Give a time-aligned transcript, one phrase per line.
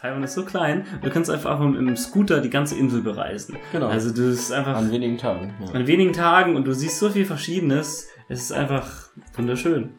[0.00, 3.58] Taiwan ist so klein, du kannst einfach mit einem Scooter die ganze Insel bereisen.
[3.70, 3.88] Genau.
[3.88, 5.52] Also du ist einfach An wenigen Tagen.
[5.60, 5.74] Ja.
[5.74, 8.08] an wenigen Tagen und du siehst so viel Verschiedenes.
[8.30, 9.90] Es ist einfach wunderschön.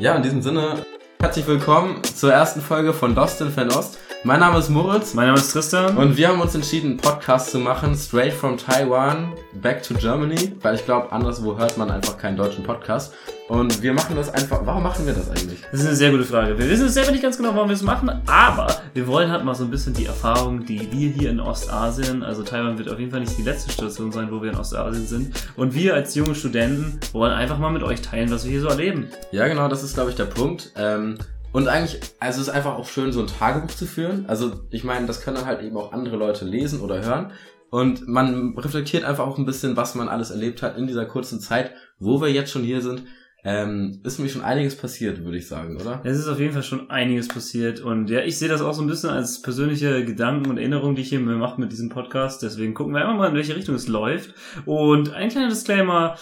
[0.00, 0.84] ja, in diesem Sinne,
[1.20, 3.98] herzlich willkommen zur ersten Folge von Lost in Fernost.
[4.22, 5.96] Mein Name ist Moritz Mein Name ist Tristan.
[5.96, 9.32] und wir haben uns entschieden, einen Podcast zu machen, straight from Taiwan,
[9.62, 13.14] back to Germany, weil ich glaube, anderswo hört man einfach keinen deutschen Podcast.
[13.48, 15.62] Und wir machen das einfach, warum machen wir das eigentlich?
[15.72, 16.58] Das ist eine sehr gute Frage.
[16.58, 19.54] Wir wissen selber nicht ganz genau, warum wir es machen, aber wir wollen halt mal
[19.54, 23.10] so ein bisschen die Erfahrung, die wir hier in Ostasien, also Taiwan wird auf jeden
[23.10, 25.34] Fall nicht die letzte Station sein, wo wir in Ostasien sind.
[25.56, 28.68] Und wir als junge Studenten wollen einfach mal mit euch teilen, was wir hier so
[28.68, 29.08] erleben.
[29.32, 30.72] Ja, genau, das ist, glaube ich, der Punkt.
[30.76, 31.16] Ähm,
[31.52, 34.26] und eigentlich, also es ist einfach auch schön, so ein Tagebuch zu führen.
[34.26, 37.32] Also ich meine, das können halt eben auch andere Leute lesen oder hören.
[37.70, 41.40] Und man reflektiert einfach auch ein bisschen, was man alles erlebt hat in dieser kurzen
[41.40, 43.04] Zeit, wo wir jetzt schon hier sind.
[43.42, 46.02] Ähm, ist nämlich schon einiges passiert, würde ich sagen, oder?
[46.04, 48.82] Es ist auf jeden Fall schon einiges passiert und ja, ich sehe das auch so
[48.82, 52.42] ein bisschen als persönliche Gedanken und Erinnerungen, die ich hier mache mit diesem Podcast.
[52.42, 54.34] Deswegen gucken wir einfach mal, in welche Richtung es läuft.
[54.66, 56.16] Und ein kleiner Disclaimer.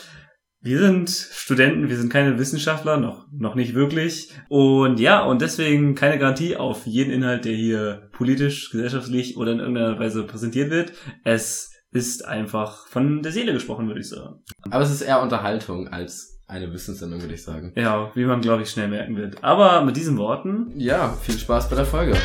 [0.60, 4.32] Wir sind Studenten, wir sind keine Wissenschaftler, noch, noch nicht wirklich.
[4.48, 9.60] Und ja, und deswegen keine Garantie auf jeden Inhalt, der hier politisch, gesellschaftlich oder in
[9.60, 10.92] irgendeiner Weise präsentiert wird.
[11.22, 14.42] Es ist einfach von der Seele gesprochen, würde ich sagen.
[14.68, 17.72] Aber es ist eher Unterhaltung als eine Wissenssendung, würde ich sagen.
[17.76, 19.44] Ja, wie man, glaube ich, schnell merken wird.
[19.44, 22.16] Aber mit diesen Worten Ja, viel Spaß bei der Folge.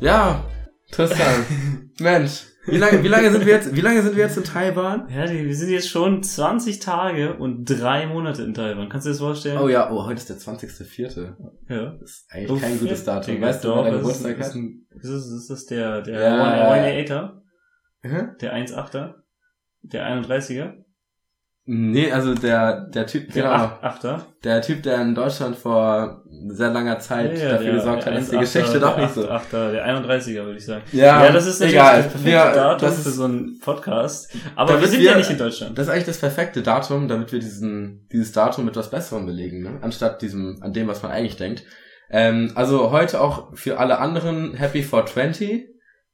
[0.00, 0.44] Ja,
[0.90, 1.44] Tristan.
[2.00, 5.08] Mensch, wie lange, wie lange sind wir jetzt, wie lange sind wir jetzt in Taiwan?
[5.08, 8.88] Ja, wir sind jetzt schon 20 Tage und drei Monate in Taiwan.
[8.88, 9.58] Kannst du dir das vorstellen?
[9.58, 11.34] Oh ja, oh, heute ist der 20.04.
[11.68, 11.96] ja.
[12.00, 13.34] Das ist eigentlich kein gutes Datum.
[13.34, 16.34] Digga, Weißt du, doch, ist, Geburtstag ist, ein- ist, das, ist das der, der Ja,
[16.42, 16.98] One- ja, One ja.
[16.98, 17.42] Eighter?
[18.02, 18.22] Hä?
[18.40, 19.14] Der 1,8er?
[19.82, 20.74] Der 31er?
[21.70, 23.70] Nee, also der, der Typ, Der genau.
[23.82, 24.20] 8er?
[24.42, 28.20] Der Typ, der in Deutschland vor sehr langer Zeit Ja, dafür der- gesorgt der hat,
[28.22, 29.28] dass die 1,8er, Geschichte doch nicht so.
[29.28, 30.82] 8er, der 31er, würde ich sagen.
[30.92, 31.96] Ja, Ja, das ist natürlich egal.
[31.96, 34.34] das perfekte Wir- Datum das für ist- so einen Podcast.
[34.56, 35.76] Aber wir sind wir- ja nicht in Deutschland.
[35.76, 39.62] Das ist eigentlich das perfekte Datum, damit wir diesen, dieses Datum mit was Besserem belegen,
[39.62, 39.72] ne?
[39.82, 41.64] anstatt diesem, an dem, was man eigentlich denkt.
[42.10, 45.66] Ähm, also heute auch für alle anderen Happy 420.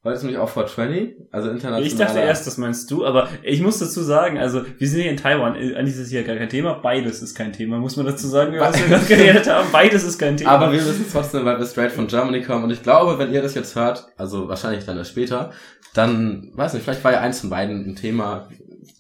[0.05, 1.83] Heute ist nämlich auch 420, also international.
[1.83, 5.11] Ich dachte erst, das meinst du, aber ich muss dazu sagen, also wir sind hier
[5.11, 8.05] in Taiwan, eigentlich ist es hier gar kein Thema, beides ist kein Thema, muss man
[8.05, 10.51] dazu sagen, was wir gerade geredet haben, beides ist kein Thema.
[10.51, 12.65] Aber wir wissen trotzdem, weil wir straight von Germany kommen.
[12.65, 15.53] Und ich glaube, wenn ihr das jetzt hört, also wahrscheinlich dann erst später,
[15.95, 18.51] dann, weiß nicht, vielleicht war ja eins von beiden ein Thema,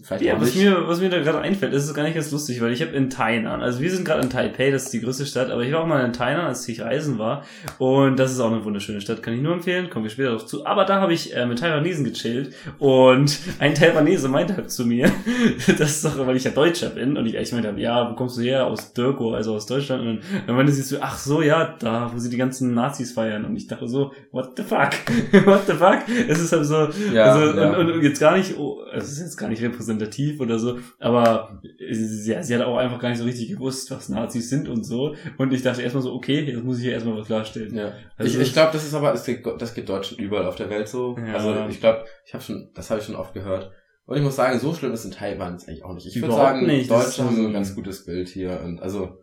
[0.05, 2.61] vielleicht Ja, was mir, was mir da gerade einfällt, ist es gar nicht ganz lustig,
[2.61, 5.27] weil ich habe in Tainan, also wir sind gerade in Taipei, das ist die größte
[5.27, 7.45] Stadt, aber ich war auch mal in Tainan, als ich reisen war.
[7.79, 10.47] Und das ist auch eine wunderschöne Stadt, kann ich nur empfehlen, kommen wir später darauf
[10.47, 14.85] zu, aber da habe ich äh, mit Taiwanesen gechillt und ein Taiwanese meinte halt zu
[14.85, 15.11] mir,
[15.79, 17.17] das ist doch, weil ich ja Deutscher bin.
[17.17, 18.67] Und ich, ich meinte, ja, wo kommst du her?
[18.67, 20.07] Aus Dirko, also aus Deutschland.
[20.07, 23.45] Und dann meinte sie so, ach so, ja, da, wo sie die ganzen Nazis feiern.
[23.45, 24.91] Und ich dachte so, what the fuck,
[25.47, 27.77] what the fuck, es ist halt so, Ja, also, ja.
[27.77, 29.94] Und, und jetzt gar nicht, oh, es ist jetzt gar nicht repräsentativ
[30.41, 31.61] oder so, aber
[31.91, 34.85] sie, ja, sie hat auch einfach gar nicht so richtig gewusst, was Nazis sind und
[34.85, 35.15] so.
[35.39, 37.75] Und ich dachte erstmal so, okay, jetzt muss ich hier erstmal was klarstellen.
[37.75, 37.93] Ja.
[38.17, 40.71] Also ich ich glaube, das ist aber, das geht, das geht Deutschen überall auf der
[40.71, 41.17] Welt so.
[41.19, 41.35] Ja.
[41.35, 43.71] Also ich glaube, ich habe schon, das habe ich schon oft gehört.
[44.07, 46.07] Und ich muss sagen, so schlimm ist in Taiwan jetzt eigentlich auch nicht.
[46.07, 46.91] Ich würde sagen, nicht.
[46.91, 49.19] Deutsche haben so so- ein ganz gutes Bild hier und also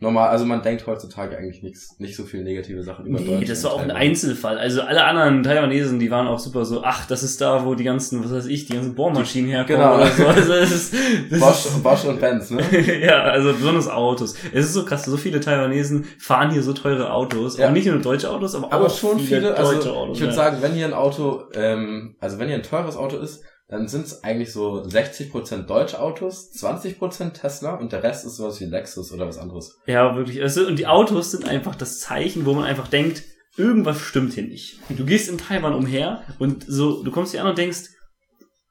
[0.00, 3.48] normal, also man denkt heutzutage eigentlich nichts, nicht so viel negative Sachen über Nee, Deutschland.
[3.50, 3.90] das war auch ein.
[3.90, 4.58] Einzelfall.
[4.58, 7.84] Also alle anderen Taiwanesen, die waren auch super so, ach, das ist da, wo die
[7.84, 9.96] ganzen, was weiß ich, die ganzen Bohrmaschinen herkommen Genau.
[9.96, 10.26] oder so.
[10.26, 10.94] Also es ist,
[11.30, 12.62] das Bosch, ist, Bosch und Benz, ne?
[13.04, 14.34] ja, also besonders Autos.
[14.52, 17.58] Es ist so krass, so viele Taiwanesen fahren hier so teure Autos.
[17.58, 17.68] Ja.
[17.68, 20.16] Auch nicht nur deutsche Autos, aber, Aber auch schon viele, deutsche also Autos.
[20.16, 20.36] ich würde ja.
[20.36, 24.06] sagen, wenn hier ein Auto, ähm, also wenn hier ein teures Auto ist, dann sind
[24.06, 29.12] es eigentlich so 60% deutsche Autos, 20% Tesla und der Rest ist sowas wie Lexus
[29.12, 29.78] oder was anderes.
[29.86, 30.42] Ja, wirklich.
[30.42, 33.22] Also, und die Autos sind einfach das Zeichen, wo man einfach denkt,
[33.56, 34.78] irgendwas stimmt hier nicht.
[34.90, 37.88] Du gehst in Taiwan umher und so, du kommst hier an und denkst,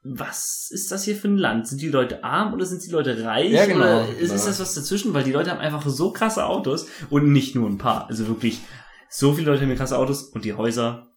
[0.04, 1.68] was ist das hier für ein Land?
[1.68, 3.52] Sind die Leute arm oder sind die Leute reich?
[3.52, 4.34] Ja, genau, Oder ist, genau.
[4.34, 5.14] ist das was dazwischen?
[5.14, 8.08] Weil die Leute haben einfach so krasse Autos und nicht nur ein paar.
[8.10, 8.60] Also wirklich,
[9.10, 11.13] so viele Leute haben hier krasse Autos und die Häuser,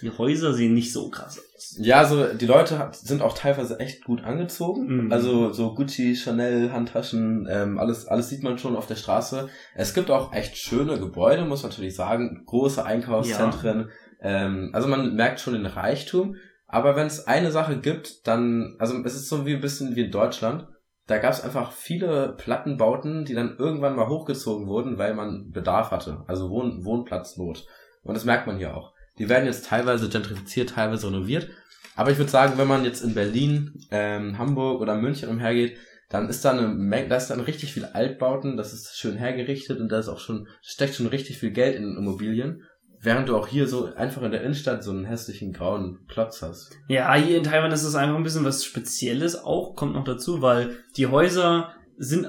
[0.00, 1.76] die Häuser sehen nicht so krass aus.
[1.78, 5.04] Ja, also die Leute sind auch teilweise echt gut angezogen.
[5.04, 5.12] Mhm.
[5.12, 9.48] Also so Gucci, Chanel, Handtaschen, ähm, alles, alles sieht man schon auf der Straße.
[9.74, 12.42] Es gibt auch echt schöne Gebäude, muss man natürlich sagen.
[12.46, 13.90] Große Einkaufszentren.
[14.20, 16.36] Ähm, also man merkt schon den Reichtum.
[16.66, 20.04] Aber wenn es eine Sache gibt, dann, also es ist so wie ein bisschen wie
[20.04, 20.68] in Deutschland.
[21.06, 25.90] Da gab es einfach viele Plattenbauten, die dann irgendwann mal hochgezogen wurden, weil man Bedarf
[25.90, 26.24] hatte.
[26.26, 27.66] Also Wohn Wohnplatznot.
[28.02, 28.92] Und das merkt man hier auch.
[29.18, 31.48] Die werden jetzt teilweise gentrifiziert, teilweise renoviert.
[31.96, 35.76] Aber ich würde sagen, wenn man jetzt in Berlin, ähm, Hamburg oder München umhergeht,
[36.08, 39.80] dann ist da eine Menge, da ist dann richtig viel Altbauten, das ist schön hergerichtet
[39.80, 42.62] und da ist auch schon, steckt schon richtig viel Geld in Immobilien.
[43.00, 46.72] Während du auch hier so einfach in der Innenstadt so einen hässlichen grauen Klotz hast.
[46.88, 50.42] Ja, hier in Taiwan ist es einfach ein bisschen was Spezielles auch, kommt noch dazu,
[50.42, 52.28] weil die Häuser sind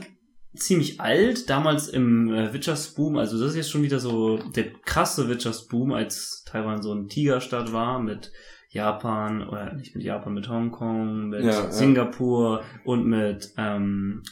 [0.56, 5.28] ziemlich alt, damals im äh, Wirtschaftsboom, also das ist jetzt schon wieder so der krasse
[5.28, 8.32] Wirtschaftsboom, als Taiwan so ein Tigerstadt war mit
[8.70, 12.66] Japan, oder nicht mit Japan, mit Hongkong, mit ja, Singapur ja.
[12.84, 14.24] und mit, ähm,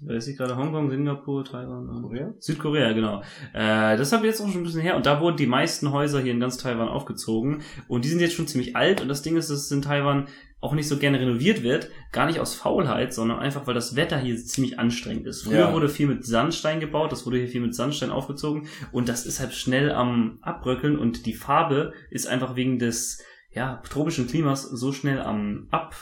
[0.00, 2.34] weiß ich gerade, Hongkong, Singapur, Taiwan, Korea?
[2.38, 3.22] Südkorea, genau.
[3.52, 5.92] Äh, das habe ich jetzt auch schon ein bisschen her und da wurden die meisten
[5.92, 9.22] Häuser hier in ganz Taiwan aufgezogen und die sind jetzt schon ziemlich alt und das
[9.22, 10.28] Ding ist, dass in Taiwan
[10.60, 14.18] auch nicht so gerne renoviert wird, gar nicht aus Faulheit, sondern einfach, weil das Wetter
[14.18, 15.42] hier ziemlich anstrengend ist.
[15.42, 15.72] Früher ja.
[15.72, 19.40] wurde viel mit Sandstein gebaut, das wurde hier viel mit Sandstein aufgezogen und das ist
[19.40, 23.20] halt schnell am Abbröckeln und die Farbe ist einfach wegen des
[23.50, 25.96] ja, tropischen Klimas so schnell am Ab.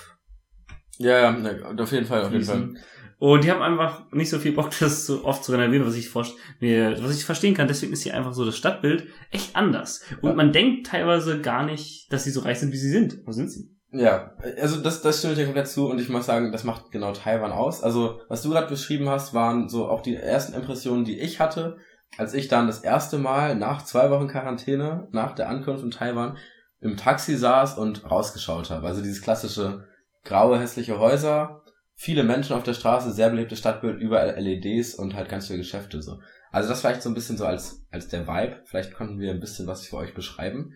[0.99, 2.75] Ja, ja, auf jeden Fall, auf jeden Fall.
[3.21, 6.11] Und die haben einfach nicht so viel Bock, das so oft zu renovieren, was ich,
[6.59, 7.69] mir, was ich verstehen kann.
[7.69, 10.03] Deswegen ist hier einfach so das Stadtbild echt anders.
[10.23, 10.35] Und ja.
[10.37, 13.21] man denkt teilweise gar nicht, dass sie so reich sind, wie sie sind.
[13.27, 13.77] Wo sind sie?
[13.93, 16.93] Ja, also das, das stimme ich dir komplett zu und ich muss sagen, das macht
[16.93, 17.83] genau Taiwan aus.
[17.83, 21.77] Also, was du gerade beschrieben hast, waren so auch die ersten Impressionen, die ich hatte,
[22.17, 26.39] als ich dann das erste Mal nach zwei Wochen Quarantäne, nach der Ankunft in Taiwan,
[26.81, 28.87] im Taxi saß und rausgeschaut habe.
[28.87, 29.85] Also dieses klassische
[30.25, 31.60] graue, hässliche Häuser,
[32.01, 36.01] viele Menschen auf der Straße, sehr belebtes Stadtbild, überall LEDs und halt ganz viele Geschäfte
[36.01, 36.19] so.
[36.51, 38.63] Also das vielleicht so ein bisschen so als, als der Vibe.
[38.65, 40.73] Vielleicht konnten wir ein bisschen was für euch beschreiben.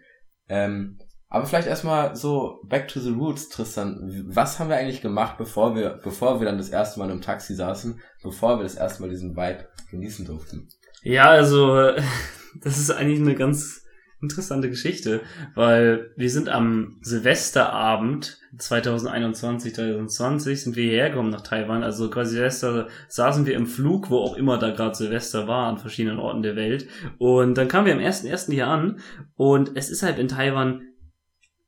[0.51, 0.99] Ähm,
[1.31, 4.27] aber vielleicht erstmal so back to the roots, Tristan.
[4.29, 7.55] Was haben wir eigentlich gemacht, bevor wir, bevor wir dann das erste Mal im Taxi
[7.55, 10.69] saßen, bevor wir das erste Mal diesen Vibe genießen durften?
[11.03, 11.93] Ja, also
[12.63, 13.84] das ist eigentlich eine ganz
[14.25, 15.21] interessante Geschichte,
[15.55, 21.83] weil wir sind am Silvesterabend 2021, 2020 sind wir hierher gekommen nach Taiwan.
[21.83, 25.79] Also quasi Silvester saßen wir im Flug, wo auch immer da gerade Silvester war, an
[25.79, 26.87] verschiedenen Orten der Welt.
[27.19, 28.53] Und dann kamen wir am 1.1.
[28.53, 29.01] hier an
[29.37, 30.83] und es ist halt in Taiwan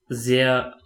[0.09, 0.77] sehr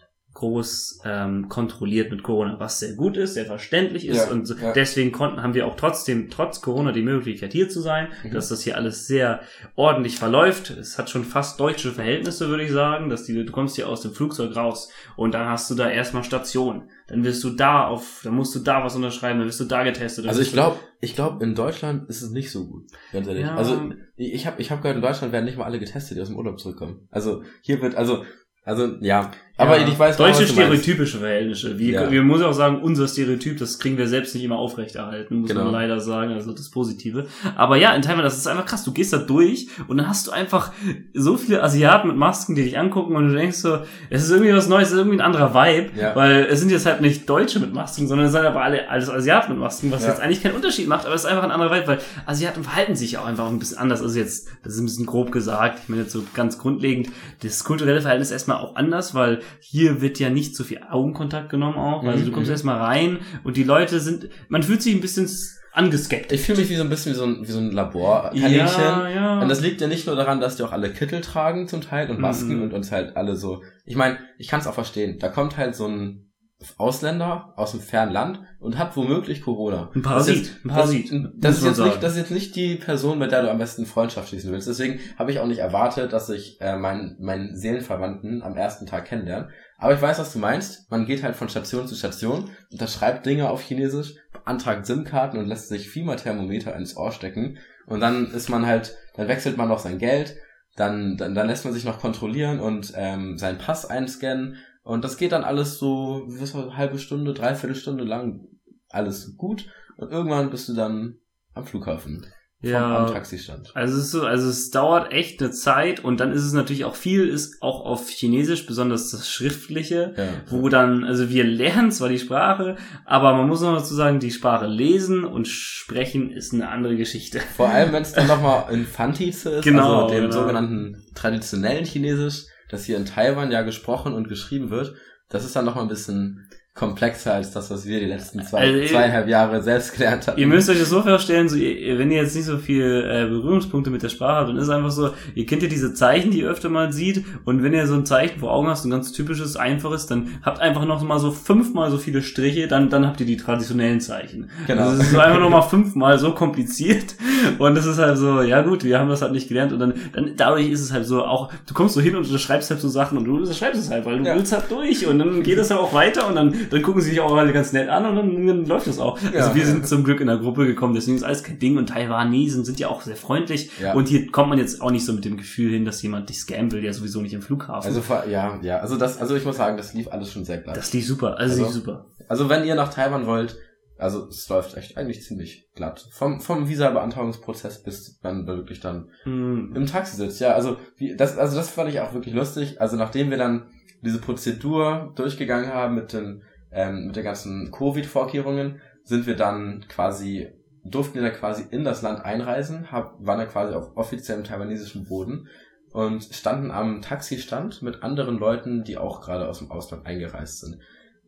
[0.41, 4.73] groß ähm, kontrolliert mit Corona, was sehr gut ist, sehr verständlich ist ja, und ja.
[4.73, 8.33] deswegen konnten haben wir auch trotzdem trotz Corona die Möglichkeit hier zu sein, mhm.
[8.33, 9.41] dass das hier alles sehr
[9.77, 10.71] ordentlich verläuft.
[10.71, 14.01] Es hat schon fast deutsche Verhältnisse, würde ich sagen, dass die du kommst hier aus
[14.01, 18.23] dem Flugzeug raus und dann hast du da erstmal Station, dann wirst du da auf,
[18.25, 20.27] dann musst du da was unterschreiben, dann wirst du da getestet.
[20.27, 23.45] Also ich glaube, ich glaube in Deutschland ist es nicht so gut, ganz ehrlich.
[23.45, 23.57] Ja.
[23.57, 26.29] Also ich habe ich habe gehört, in Deutschland werden nicht mal alle getestet, die aus
[26.29, 27.07] dem Urlaub zurückkommen.
[27.11, 28.25] Also hier wird also
[28.63, 31.79] also ja, aber ja, ich weiß Deutsche stereotypische Verhältnisse.
[31.79, 32.11] Wie, ja.
[32.11, 35.65] Wir muss auch sagen, unser Stereotyp, das kriegen wir selbst nicht immer aufrechterhalten, muss genau.
[35.65, 37.27] man leider sagen, also das Positive.
[37.57, 38.85] Aber ja, in Taiwan, das ist einfach krass.
[38.85, 40.73] Du gehst da durch und dann hast du einfach
[41.15, 43.79] so viele Asiaten mit Masken, die dich angucken und du denkst so,
[44.09, 46.15] es ist irgendwie was Neues, es ist irgendwie ein anderer Vibe, ja.
[46.17, 49.11] weil es sind jetzt halt nicht Deutsche mit Masken, sondern es sind aber alle alles
[49.11, 50.11] Asiaten mit Masken, was ja.
[50.11, 52.97] jetzt eigentlich keinen Unterschied macht, aber es ist einfach ein anderer Vibe, weil Asiaten verhalten
[52.97, 54.03] sich auch einfach ein bisschen anders.
[54.03, 57.09] Also jetzt, das ist ein bisschen grob gesagt, ich meine jetzt so ganz grundlegend,
[57.43, 61.51] das kulturelle Verhalten ist erstmal auch anders, weil hier wird ja nicht so viel Augenkontakt
[61.51, 62.05] genommen auch.
[62.05, 62.53] Also du kommst mhm.
[62.53, 65.29] erstmal rein und die Leute sind, man fühlt sich ein bisschen
[65.73, 66.33] angeskeppt.
[66.33, 68.59] Ich fühle mich wie so ein bisschen wie so ein, wie so ein Laborkaninchen.
[68.59, 69.41] Ja, ja.
[69.41, 72.11] Und das liegt ja nicht nur daran, dass die auch alle Kittel tragen zum Teil
[72.11, 72.63] und Masken mhm.
[72.63, 73.63] und uns halt alle so.
[73.85, 75.19] Ich meine, ich kann es auch verstehen.
[75.19, 76.30] Da kommt halt so ein
[76.77, 79.91] Ausländer aus dem fernen Land und hat womöglich Corona.
[79.95, 80.57] Ein Parasit.
[80.65, 81.11] ein Parasit.
[81.11, 83.59] Das, das ist jetzt nicht, das ist jetzt nicht die Person, mit der du am
[83.59, 84.69] besten Freundschaft schließen willst.
[84.69, 89.07] Deswegen habe ich auch nicht erwartet, dass ich äh, meinen, meinen Seelenverwandten am ersten Tag
[89.07, 89.49] kennenlerne.
[89.79, 90.91] Aber ich weiß, was du meinst.
[90.91, 95.69] Man geht halt von Station zu Station, unterschreibt Dinge auf Chinesisch, beantragt SIM-Karten und lässt
[95.69, 97.57] sich Fieberthermometer ins Ohr stecken.
[97.87, 100.37] Und dann ist man halt, dann wechselt man noch sein Geld,
[100.77, 104.57] dann, dann, dann lässt man sich noch kontrollieren und ähm, seinen Pass einscannen.
[104.83, 108.47] Und das geht dann alles so, was eine halbe Stunde, dreiviertel Stunde lang
[108.89, 109.67] alles gut.
[109.97, 111.19] Und irgendwann bist du dann
[111.55, 112.27] am Flughafen
[112.63, 113.75] ja, am Taxistand.
[113.75, 116.85] Also es ist so, also es dauert echt eine Zeit und dann ist es natürlich
[116.85, 120.29] auch viel, ist auch auf Chinesisch, besonders das Schriftliche, ja.
[120.51, 124.31] wo dann, also wir lernen zwar die Sprache, aber man muss noch dazu sagen, die
[124.31, 127.41] Sprache lesen und sprechen ist eine andere Geschichte.
[127.57, 130.33] Vor allem, wenn es dann nochmal in Fantize ist, genau, also dem genau.
[130.33, 134.95] sogenannten traditionellen Chinesisch, das hier in Taiwan ja gesprochen und geschrieben wird,
[135.29, 138.95] das ist dann nochmal ein bisschen komplexer als das, was wir die letzten zwei, also,
[138.95, 140.39] zweieinhalb Jahre selbst gelernt haben.
[140.39, 143.91] Ihr müsst euch das so vorstellen, so, wenn ihr jetzt nicht so viel äh, Berührungspunkte
[143.91, 146.41] mit der Sprache habt, dann ist es einfach so, ihr kennt ja diese Zeichen, die
[146.41, 149.11] ihr öfter mal sieht, und wenn ihr so ein Zeichen vor Augen habt, ein ganz
[149.11, 153.21] typisches, einfaches, dann habt einfach noch mal so fünfmal so viele Striche, dann, dann habt
[153.21, 154.49] ihr die traditionellen Zeichen.
[154.69, 154.83] Genau.
[154.83, 157.17] Also es ist so einfach noch mal fünfmal so kompliziert,
[157.59, 159.95] und das ist halt so, ja gut, wir haben das halt nicht gelernt, und dann,
[160.13, 162.81] dann dadurch ist es halt so, auch, du kommst so hin und du schreibst halt
[162.81, 164.37] so Sachen, und du schreibst es halt, weil du ja.
[164.37, 167.11] willst halt durch, und dann geht es ja auch weiter, und dann dann gucken sie
[167.11, 169.19] sich auch alle ganz nett an und dann, dann läuft das auch.
[169.21, 169.41] Ja.
[169.41, 171.89] Also wir sind zum Glück in der Gruppe gekommen, deswegen ist alles kein Ding und
[171.89, 173.95] Taiwanesen sind ja auch sehr freundlich ja.
[173.95, 176.41] und hier kommt man jetzt auch nicht so mit dem Gefühl hin, dass jemand dich
[176.41, 177.87] scammen will, der sowieso nicht im Flughafen.
[177.87, 180.77] Also ja, ja, also das, also ich muss sagen, das lief alles schon sehr glatt.
[180.77, 182.07] Das lief super, also, also lief super.
[182.29, 183.57] Also wenn ihr nach Taiwan wollt,
[184.01, 186.09] also es läuft echt eigentlich ziemlich glatt.
[186.11, 189.77] Vom, vom Visa-Beantragungsprozess bis man wirklich dann mm.
[189.77, 190.41] im Taxi sitzt.
[190.41, 192.81] Ja, also wie, das, also das fand ich auch wirklich lustig.
[192.81, 193.69] Also nachdem wir dann
[194.03, 200.49] diese Prozedur durchgegangen haben mit den ähm, mit den ganzen Covid-Vorkehrungen sind wir dann quasi,
[200.85, 205.07] durften wir dann quasi in das Land einreisen, hab, waren dann quasi auf offiziellem taiwanesischen
[205.07, 205.49] Boden
[205.93, 210.79] und standen am Taxistand mit anderen Leuten, die auch gerade aus dem Ausland eingereist sind.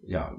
[0.03, 0.37] Ja,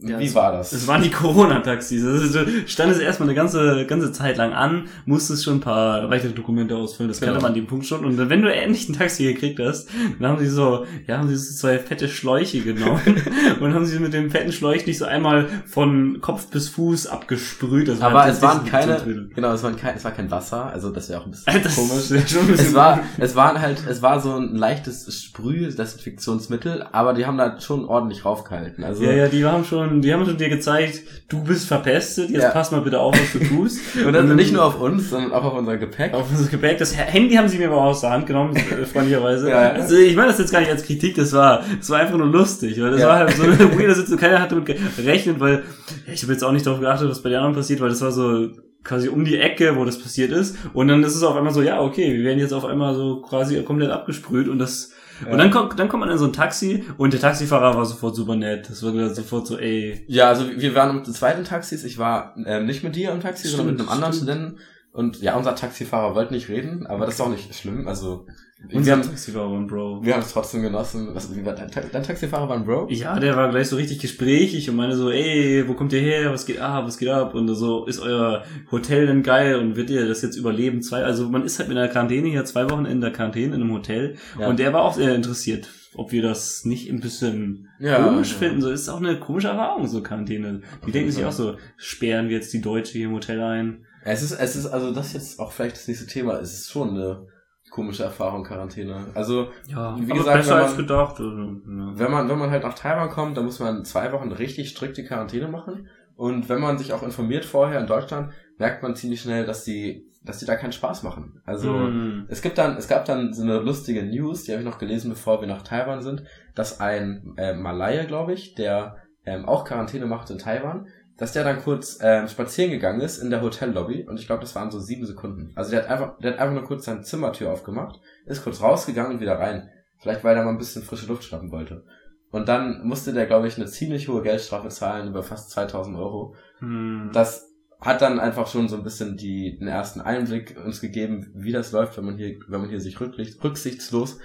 [0.00, 0.72] ja, Wie war das?
[0.72, 2.02] Es waren die Corona-Taxis.
[2.02, 6.74] Du standest erstmal eine ganze, ganze Zeit lang an, musstest schon ein paar weitere Dokumente
[6.74, 7.08] ausfüllen.
[7.08, 7.32] Das genau.
[7.32, 8.02] kannte man an dem Punkt schon.
[8.02, 11.36] Und wenn du endlich ein Taxi gekriegt hast, dann haben sie so, ja, haben sie
[11.36, 13.22] so zwei fette Schläuche genommen
[13.60, 17.88] und haben sie mit dem fetten Schläuch nicht so einmal von Kopf bis Fuß abgesprüht.
[17.88, 20.64] Das Aber es waren keine, genau, es waren kein, es war kein Wasser.
[20.66, 22.30] Also das wäre auch ein bisschen das komisch.
[22.30, 27.12] Schon ein bisschen es war, es waren halt, es war so ein leichtes Sprüh-Desinfektionsmittel, aber
[27.12, 28.82] die haben da schon ordentlich raufgehalten.
[28.82, 32.30] Also, ja, ja, die haben schon schon, die haben schon dir gezeigt, du bist verpestet,
[32.30, 32.50] jetzt ja.
[32.50, 33.80] pass mal bitte auf, was du tust.
[34.06, 36.14] und dann und nicht nur auf uns, sondern auch auf unser Gepäck.
[36.14, 36.78] Auf unser Gepäck.
[36.78, 39.50] Das Handy haben sie mir aber aus der Hand genommen, äh, freundlicherweise.
[39.50, 39.70] ja, ja.
[39.72, 42.28] Also ich meine das jetzt gar nicht als Kritik, das war, das war einfach nur
[42.28, 45.64] lustig, weil das war halt so eine weirde Sitzung, keiner hat damit gerechnet, weil
[46.12, 48.12] ich habe jetzt auch nicht darauf geachtet, was bei den anderen passiert, weil das war
[48.12, 48.50] so
[48.84, 50.56] quasi um die Ecke, wo das passiert ist.
[50.74, 53.22] Und dann ist es auf einmal so, ja, okay, wir werden jetzt auf einmal so
[53.22, 54.92] quasi komplett abgesprüht und das
[55.30, 58.16] und dann kommt, dann kommt man in so ein Taxi und der Taxifahrer war sofort
[58.16, 58.68] super nett.
[58.68, 60.04] Das war sofort so, ey.
[60.08, 61.84] Ja, also wir waren mit den zweiten Taxis.
[61.84, 64.58] Ich war ähm, nicht mit dir im Taxi, stimmt, sondern mit einem anderen Studenten.
[64.92, 67.88] Und ja, unser Taxifahrer wollte nicht reden, aber das ist auch nicht schlimm.
[67.88, 68.26] Also
[68.72, 70.00] und wir haben, Taxifahrer war ein Bro.
[70.02, 71.08] Wir haben es trotzdem genossen.
[71.12, 72.88] Was, wie war dein, dein Taxifahrer war ein Bro?
[72.90, 76.32] Ja, der war gleich so richtig gesprächig und meine so, ey, wo kommt ihr her?
[76.32, 76.86] Was geht ab?
[76.86, 77.34] Was geht ab?
[77.34, 79.56] Und so, ist euer Hotel denn geil?
[79.56, 80.82] Und wird ihr das jetzt überleben?
[80.82, 83.62] Zwei, also man ist halt mit einer Quarantäne hier zwei Wochen in der Quarantäne in
[83.62, 84.16] einem Hotel.
[84.38, 84.48] Ja.
[84.48, 88.38] Und der war auch sehr interessiert, ob wir das nicht ein bisschen ja, komisch ja.
[88.38, 88.62] finden.
[88.62, 90.62] So ist auch eine komische Erfahrung, so Quarantäne.
[90.86, 93.84] Die denken sich auch so, sperren wir jetzt die Deutsche hier im Hotel ein?
[94.04, 96.38] Es ist, es ist, also das jetzt auch vielleicht das nächste Thema.
[96.38, 97.26] Es ist schon eine
[97.74, 99.08] komische Erfahrung Quarantäne.
[99.14, 101.18] Also ja, wie gesagt, besser man, als gedacht.
[101.18, 101.24] Also.
[101.26, 105.04] Wenn man wenn man halt nach Taiwan kommt, dann muss man zwei Wochen richtig strikte
[105.04, 105.88] Quarantäne machen.
[106.14, 110.06] Und wenn man sich auch informiert vorher in Deutschland, merkt man ziemlich schnell, dass die
[110.22, 111.42] dass die da keinen Spaß machen.
[111.44, 112.26] Also mm.
[112.28, 115.10] es gibt dann es gab dann so eine lustige News, die habe ich noch gelesen,
[115.10, 116.22] bevor wir nach Taiwan sind,
[116.54, 121.44] dass ein äh, Malaye, glaube ich, der ähm, auch Quarantäne macht in Taiwan, dass der
[121.44, 124.80] dann kurz ähm, spazieren gegangen ist in der Hotellobby und ich glaube, das waren so
[124.80, 125.52] sieben Sekunden.
[125.54, 129.12] Also der hat einfach, der hat einfach nur kurz seine Zimmertür aufgemacht, ist kurz rausgegangen
[129.12, 129.70] und wieder rein.
[129.98, 131.84] Vielleicht weil er mal ein bisschen frische Luft schnappen wollte.
[132.30, 136.34] Und dann musste der, glaube ich, eine ziemlich hohe Geldstrafe zahlen, über fast 2000 Euro.
[136.58, 137.10] Hm.
[137.12, 137.48] Das
[137.80, 141.70] hat dann einfach schon so ein bisschen die, den ersten Einblick uns gegeben, wie das
[141.70, 144.18] läuft, wenn man hier, wenn man hier sich rücksichtslos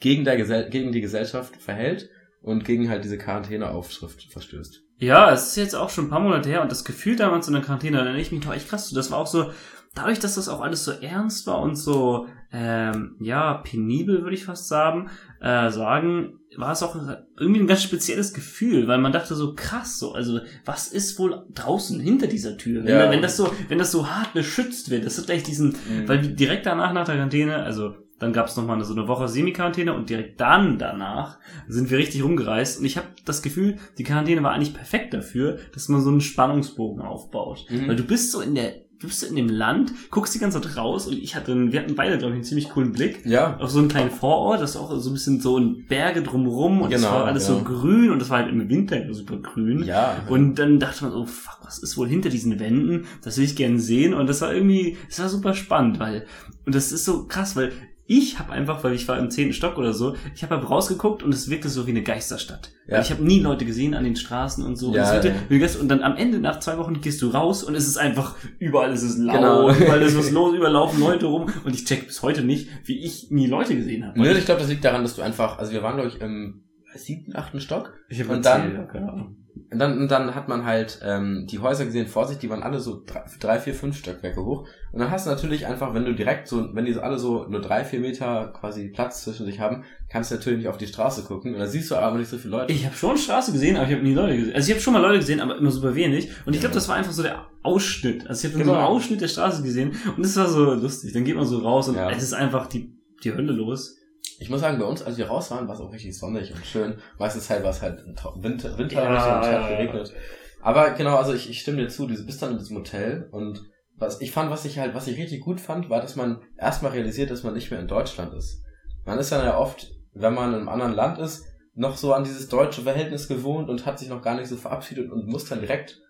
[0.00, 2.10] gegen, der Gesell gegen die Gesellschaft verhält
[2.42, 4.85] und gegen halt diese Quarantäneaufschrift verstößt.
[4.98, 7.52] Ja, es ist jetzt auch schon ein paar Monate her und das Gefühl damals in
[7.52, 8.90] der Quarantäne, da erinnere ich mich doch echt krass.
[8.90, 9.50] Das war auch so,
[9.94, 14.44] dadurch, dass das auch alles so ernst war und so, ähm, ja, penibel, würde ich
[14.44, 15.10] fast sagen,
[15.40, 16.96] äh, sagen, war es auch
[17.38, 21.44] irgendwie ein ganz spezielles Gefühl, weil man dachte so krass, so, also was ist wohl
[21.52, 22.84] draußen hinter dieser Tür?
[22.84, 23.10] Wenn, ja.
[23.10, 26.08] wenn das so, wenn das so hart beschützt wird, das ist gleich diesen, mhm.
[26.08, 29.92] weil direkt danach nach der Quarantäne, also dann gab es nochmal so eine Woche Semi-Quarantäne
[29.92, 32.80] und direkt dann danach sind wir richtig rumgereist.
[32.80, 36.20] Und ich habe das Gefühl, die Quarantäne war eigentlich perfekt dafür, dass man so einen
[36.20, 37.66] Spannungsbogen aufbaut.
[37.68, 37.88] Mhm.
[37.88, 40.76] Weil du bist so in der du bist in dem Land, guckst die ganze Zeit
[40.76, 43.24] raus und ich hatte, wir hatten beide, glaube ich, einen ziemlich coolen Blick.
[43.26, 43.58] Ja.
[43.58, 46.82] Auf so einen kleinen Vorort, das war auch so ein bisschen so ein Berge drumrum
[46.82, 47.54] und es genau, war alles ja.
[47.54, 49.84] so grün und das war halt im Winter super grün.
[49.84, 50.22] Ja.
[50.28, 53.04] Und dann dachte man so, fuck, was ist wohl hinter diesen Wänden?
[53.22, 56.26] Das will ich gerne sehen und das war irgendwie, das war super spannend, weil,
[56.64, 57.72] und das ist so krass, weil
[58.06, 61.22] ich habe einfach, weil ich war im zehnten Stock oder so, ich habe halt rausgeguckt
[61.22, 62.70] und es wirkte so wie eine Geisterstadt.
[62.86, 63.00] Ja.
[63.00, 64.94] Ich habe nie Leute gesehen an den Straßen und so.
[64.94, 65.80] Ja, und, wirkte, ja.
[65.80, 68.92] und dann am Ende, nach zwei Wochen, gehst du raus und es ist einfach, überall
[68.92, 69.70] ist es laut, genau.
[69.76, 71.50] überall ist es los, überlaufen Leute rum.
[71.64, 74.20] Und ich check bis heute nicht, wie ich nie Leute gesehen habe.
[74.20, 76.62] Nö, ich glaube, das liegt daran, dass du einfach, also wir waren, glaube ich, im
[76.94, 77.92] siebten, achten Stock.
[78.08, 79.36] Ich habe Und dann- ja, keine Ahnung.
[79.70, 82.62] Und dann, und dann hat man halt ähm, die Häuser gesehen vor sich, die waren
[82.62, 84.66] alle so drei, drei, vier, fünf Stockwerke hoch.
[84.92, 87.46] Und dann hast du natürlich einfach, wenn du direkt so, wenn die so alle so
[87.48, 90.86] nur drei, vier Meter quasi Platz zwischen sich haben, kannst du natürlich nicht auf die
[90.86, 91.54] Straße gucken.
[91.54, 92.72] Und da siehst du aber nicht so viele Leute.
[92.72, 94.54] Ich habe schon Straße gesehen, aber ich habe nie Leute gesehen.
[94.54, 96.28] Also ich habe schon mal Leute gesehen, aber immer super wenig.
[96.44, 98.26] Und ich glaube, das war einfach so der Ausschnitt.
[98.28, 98.88] Also ich habe so einen Genau.
[98.88, 101.12] Ausschnitt der Straße gesehen und das war so lustig.
[101.14, 102.10] Dann geht man so raus und Ja.
[102.10, 102.92] es ist einfach die,
[103.24, 103.96] die Hölle los.
[104.38, 106.64] Ich muss sagen, bei uns, als wir raus waren, war es auch richtig sonnig und
[106.64, 106.98] schön.
[107.18, 110.12] Meistens halt war es halt Winter, Winter Ja, und es hat geregnet.
[110.60, 113.62] Aber genau, also ich, ich stimme dir zu, du bist dann in diesem Hotel und
[113.98, 116.92] was ich fand, was ich halt, was ich richtig gut fand, war, dass man erstmal
[116.92, 118.62] realisiert, dass man nicht mehr in Deutschland ist.
[119.04, 122.24] Man ist dann ja oft, wenn man in einem anderen Land ist, noch so an
[122.24, 125.60] dieses deutsche Verhältnis gewohnt und hat sich noch gar nicht so verabschiedet und muss dann
[125.60, 126.00] direkt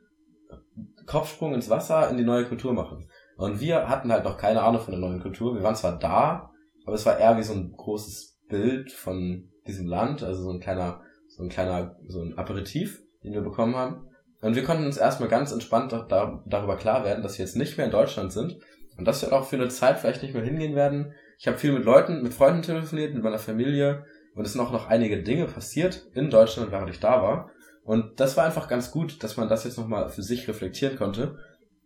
[1.07, 3.09] Kopfsprung ins Wasser in die neue Kultur machen.
[3.37, 5.55] Und wir hatten halt noch keine Ahnung von der neuen Kultur.
[5.55, 6.51] Wir waren zwar da,
[6.87, 10.61] aber es war eher wie so ein großes Bild von diesem Land, also so ein
[10.61, 14.07] kleiner, so ein kleiner, so ein Aperitif, den wir bekommen haben.
[14.41, 17.77] Und wir konnten uns erstmal ganz entspannt da, darüber klar werden, dass wir jetzt nicht
[17.77, 18.59] mehr in Deutschland sind
[18.97, 21.13] und dass wir auch für eine Zeit vielleicht nicht mehr hingehen werden.
[21.39, 24.73] Ich habe viel mit Leuten, mit Freunden telefoniert, mit meiner Familie und es sind auch
[24.73, 27.51] noch einige Dinge passiert in Deutschland, während ich da war.
[27.83, 31.39] Und das war einfach ganz gut, dass man das jetzt nochmal für sich reflektieren konnte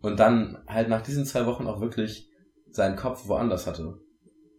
[0.02, 2.28] und dann halt nach diesen zwei Wochen auch wirklich
[2.70, 3.98] seinen Kopf woanders hatte.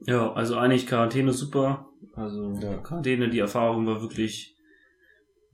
[0.06, 1.88] Ja, also eigentlich Quarantäne super.
[2.16, 2.78] Also Ja.
[2.78, 4.56] Quarantäne, die Erfahrung war wirklich.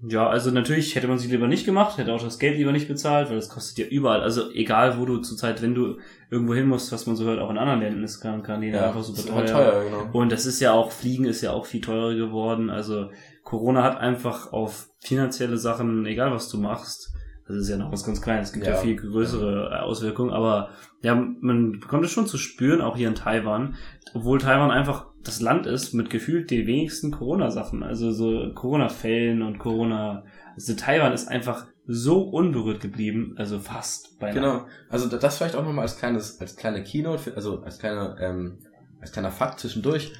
[0.07, 2.87] Ja, also natürlich hätte man sie lieber nicht gemacht, hätte auch das Geld lieber nicht
[2.87, 4.21] bezahlt, weil das kostet ja überall.
[4.21, 5.97] Also egal, wo du zurzeit, wenn du
[6.29, 9.27] irgendwo hin musst, was man so hört, auch in anderen Ländern ist Quarantäne einfach super
[9.27, 9.45] teuer.
[9.47, 10.09] teuer, genau.
[10.13, 12.69] Und das ist ja auch, Fliegen ist ja auch viel teurer geworden.
[12.69, 13.09] Also
[13.43, 17.11] Corona hat einfach auf finanzielle Sachen, egal was du machst,
[17.47, 18.77] das ist ja noch was ganz Kleines, es gibt ja, Ja.
[18.77, 20.69] viel größere äh, Auswirkungen, aber
[21.01, 23.75] ja, man bekommt es schon zu spüren, auch hier in Taiwan,
[24.13, 29.59] obwohl Taiwan einfach das Land ist mit gefühlt den wenigsten Corona-Sachen, also so Corona-Fällen und
[29.59, 30.23] Corona,
[30.55, 34.33] also Taiwan ist einfach so unberührt geblieben, also fast beinahe.
[34.35, 34.65] Genau.
[34.89, 38.59] Also da- das vielleicht auch nochmal als kleines, als kleine Keynote, also als kleiner, ähm,
[38.99, 40.11] als kleiner Fakt zwischendurch.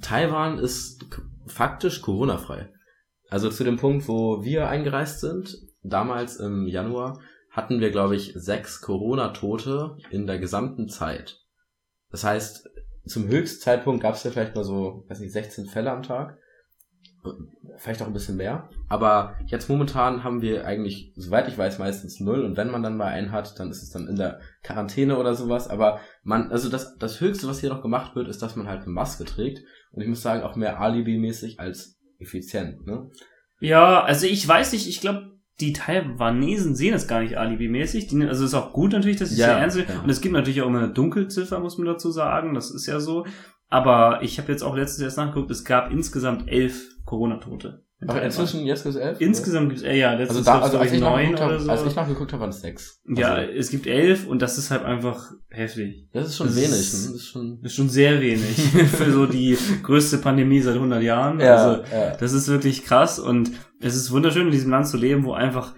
[0.00, 1.04] Taiwan ist
[1.46, 2.68] faktisch Corona-frei.
[3.30, 8.32] Also zu dem Punkt, wo wir eingereist sind, damals im Januar, hatten wir, glaube ich,
[8.34, 11.40] sechs Corona-Tote in der gesamten Zeit.
[12.10, 12.68] Das heißt,
[13.06, 16.38] zum Höchstzeitpunkt gab es ja vielleicht mal so, weiß nicht, 16 Fälle am Tag.
[17.76, 18.68] Vielleicht auch ein bisschen mehr.
[18.88, 22.44] Aber jetzt momentan haben wir eigentlich, soweit ich weiß, meistens null.
[22.44, 25.34] Und wenn man dann mal einen hat, dann ist es dann in der Quarantäne oder
[25.34, 25.68] sowas.
[25.68, 28.82] Aber man, also das, das Höchste, was hier noch gemacht wird, ist, dass man halt
[28.82, 29.60] eine Maske trägt.
[29.92, 32.86] Und ich muss sagen, auch mehr Alibi-mäßig als effizient.
[32.86, 33.10] Ne?
[33.60, 38.08] Ja, also ich weiß nicht, ich glaube, die Taiwanesen sehen es gar nicht alibimäßig.
[38.08, 40.00] Die, also es ist auch gut natürlich, dass sie es Ja, sehr ernst ja.
[40.02, 42.54] Und es gibt natürlich auch immer eine Dunkelziffer, muss man dazu sagen.
[42.54, 43.24] Das ist ja so.
[43.68, 47.83] Aber ich habe jetzt auch letztens erst nachgeguckt, es gab insgesamt elf Corona-Tote.
[48.06, 49.20] Aber inzwischen, jetzt ist elf?
[49.20, 51.70] Insgesamt gibt es, äh, ja, Also, letztens da, also als, ich neun oder so.
[51.70, 53.00] als ich nachgeguckt habe, waren es sechs.
[53.08, 56.08] Also, ja, es gibt elf und das ist halt einfach heftig.
[56.12, 56.70] Das ist schon das wenig.
[56.70, 57.12] ist- ne?
[57.12, 57.58] Das ist schon.
[57.62, 58.56] Ist schon sehr wenig
[58.96, 61.40] für so die größte Pandemie seit 100 Jahren.
[61.40, 62.16] also, ja.
[62.16, 65.74] Das ist wirklich krass und es ist wunderschön in diesem Land zu leben, wo einfach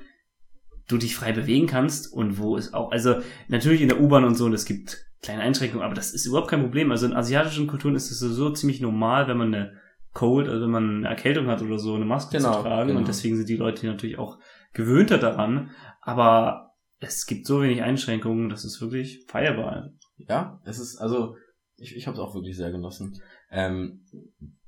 [0.88, 3.16] du dich frei bewegen kannst und wo es auch, also
[3.48, 6.48] natürlich in der U-Bahn und so, und es gibt kleine Einschränkungen, aber das ist überhaupt
[6.48, 6.92] kein Problem.
[6.92, 9.72] Also in asiatischen Kulturen ist es so ziemlich normal, wenn man eine
[10.16, 13.00] Cold, also wenn man eine Erkältung hat oder so, eine Maske Genau, zu tragen genau.
[13.00, 14.38] und deswegen sind die Leute hier natürlich auch
[14.72, 19.90] gewöhnter daran, aber es gibt so wenig Einschränkungen, das ist wirklich feierbar.
[20.16, 21.36] Ja, es ist, also,
[21.76, 23.20] ich, ich habe es auch wirklich sehr genossen.
[23.50, 24.06] Ähm,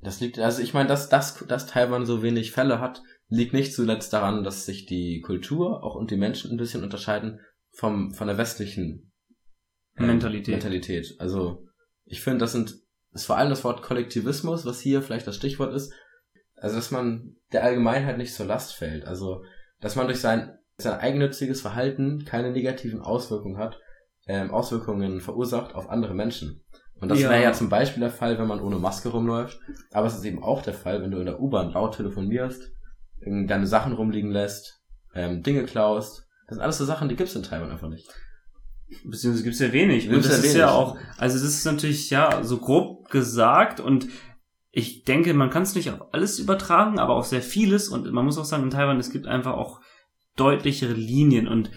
[0.03, 3.73] das liegt, also ich meine, dass, dass, dass Taiwan so wenig Fälle hat, liegt nicht
[3.73, 8.27] zuletzt daran, dass sich die Kultur auch und die Menschen ein bisschen unterscheiden vom, von
[8.27, 9.13] der westlichen
[9.97, 10.57] ähm, Mentalität.
[10.57, 11.17] Mentalität.
[11.19, 11.65] Also,
[12.05, 12.75] ich finde, das sind,
[13.13, 15.93] ist vor allem das Wort Kollektivismus, was hier vielleicht das Stichwort ist.
[16.57, 19.07] Also, dass man der Allgemeinheit nicht zur Last fällt.
[19.07, 19.45] Also,
[19.81, 23.79] dass man durch sein, sein eigennütziges Verhalten keine negativen Auswirkungen hat,
[24.27, 26.65] ähm, Auswirkungen verursacht auf andere Menschen.
[27.01, 27.31] Und das Ja.
[27.31, 29.59] wäre ja zum Beispiel der Fall, wenn man ohne Maske rumläuft.
[29.93, 32.73] Aber es ist eben auch der Fall, wenn du in der U-Bahn laut telefonierst,
[33.25, 34.81] deine Sachen rumliegen lässt,
[35.15, 36.27] ähm, Dinge klaust.
[36.47, 38.09] Das sind alles so Sachen, die gibt's in Taiwan einfach nicht.
[39.05, 40.07] Beziehungsweise gibt's ja wenig.
[40.07, 40.59] Und Gibt's das ja ist wenig.
[40.59, 44.09] ja auch, also das ist natürlich ja so grob gesagt und
[44.71, 48.25] ich denke, man kann es nicht auf alles übertragen, aber auf sehr vieles und man
[48.25, 49.81] muss auch sagen, in Taiwan, es gibt einfach auch
[50.37, 51.71] deutlichere Linien und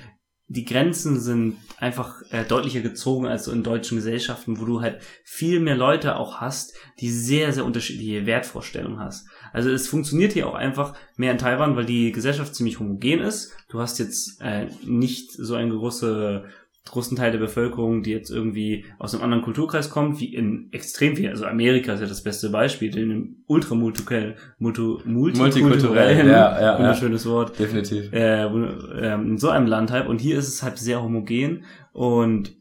[0.54, 5.02] die Grenzen sind einfach äh, deutlicher gezogen als so in deutschen Gesellschaften, wo du halt
[5.24, 9.28] viel mehr Leute auch hast, die sehr, sehr unterschiedliche Wertvorstellungen hast.
[9.54, 13.54] Also es funktioniert hier auch einfach mehr in Taiwan, weil die Gesellschaft ziemlich homogen ist.
[13.70, 16.44] Du hast jetzt äh, nicht so eine große
[16.90, 21.16] großen Teil der Bevölkerung, die jetzt irgendwie aus einem anderen Kulturkreis kommt, wie in extrem
[21.16, 26.60] viel, also Amerika ist ja das beste Beispiel, in einem ultra multikulturell, multi, multikulturell, ja,
[26.60, 27.60] ja, wunderschönes ja, Wort.
[27.60, 28.12] Definitiv.
[28.12, 32.56] Äh, äh, in so einem Land halt, und hier ist es halt sehr homogen und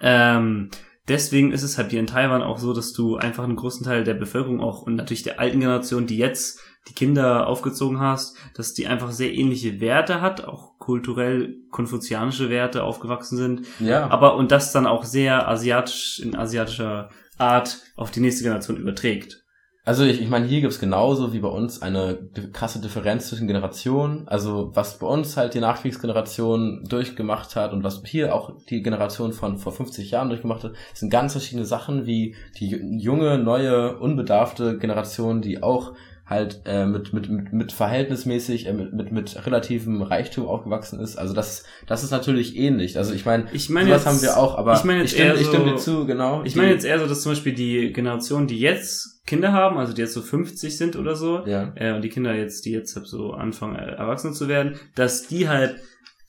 [0.00, 0.68] ähm,
[1.08, 4.04] deswegen ist es halt hier in Taiwan auch so, dass du einfach einen großen Teil
[4.04, 8.74] der Bevölkerung auch und natürlich der alten Generation, die jetzt die Kinder aufgezogen hast, dass
[8.74, 13.66] die einfach sehr ähnliche Werte hat, auch kulturell konfuzianische Werte aufgewachsen sind.
[13.78, 14.08] Ja.
[14.08, 19.44] Aber und das dann auch sehr asiatisch, in asiatischer Art auf die nächste Generation überträgt.
[19.82, 22.18] Also ich, ich meine, hier gibt's genauso wie bei uns eine
[22.52, 24.28] krasse Differenz zwischen Generationen.
[24.28, 29.32] Also was bei uns halt die Nachkriegsgeneration durchgemacht hat und was hier auch die Generation
[29.32, 34.78] von vor 50 Jahren durchgemacht hat, sind ganz verschiedene Sachen wie die junge, neue, unbedarfte
[34.78, 35.94] Generation, die auch
[36.30, 41.16] halt äh, mit, mit, mit, mit verhältnismäßig, äh, mit, mit, mit relativem Reichtum aufgewachsen ist.
[41.16, 42.96] Also das, das ist natürlich ähnlich.
[42.96, 45.40] Also ich meine, ich mein sowas haben wir auch, aber ich, mein ich, stimme, so,
[45.40, 46.44] ich stimme dir zu, genau.
[46.44, 49.92] Ich meine jetzt eher so, dass zum Beispiel die Generation, die jetzt Kinder haben, also
[49.92, 51.72] die jetzt so 50 sind oder so, ja.
[51.74, 55.48] äh, und die Kinder jetzt, die jetzt so anfangen, äh, erwachsen zu werden, dass die
[55.48, 55.76] halt,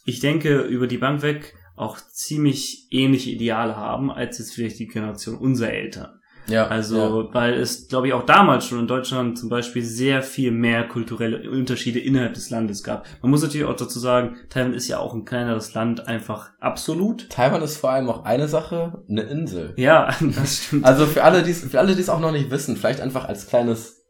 [0.04, 4.88] ich denke, über die Bank weg auch ziemlich ähnliche Ideale haben, als jetzt vielleicht die
[4.88, 6.21] Generation unserer Eltern.
[6.52, 7.34] Ja, also, ja.
[7.34, 11.50] weil es, glaube ich, auch damals schon in Deutschland zum Beispiel sehr viel mehr kulturelle
[11.50, 13.06] Unterschiede innerhalb des Landes gab.
[13.22, 17.30] Man muss natürlich auch dazu sagen, Taiwan ist ja auch ein kleineres Land, einfach absolut.
[17.30, 19.74] Taiwan ist vor allem auch eine Sache, eine Insel.
[19.78, 20.86] Ja, das stimmt.
[20.86, 23.48] Also für alle, die für alle, die es auch noch nicht wissen, vielleicht einfach als
[23.48, 24.04] kleines,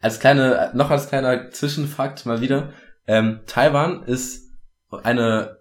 [0.00, 2.70] als kleine, noch als kleiner Zwischenfakt mal wieder.
[3.06, 4.46] Ähm, Taiwan ist
[5.02, 5.56] eine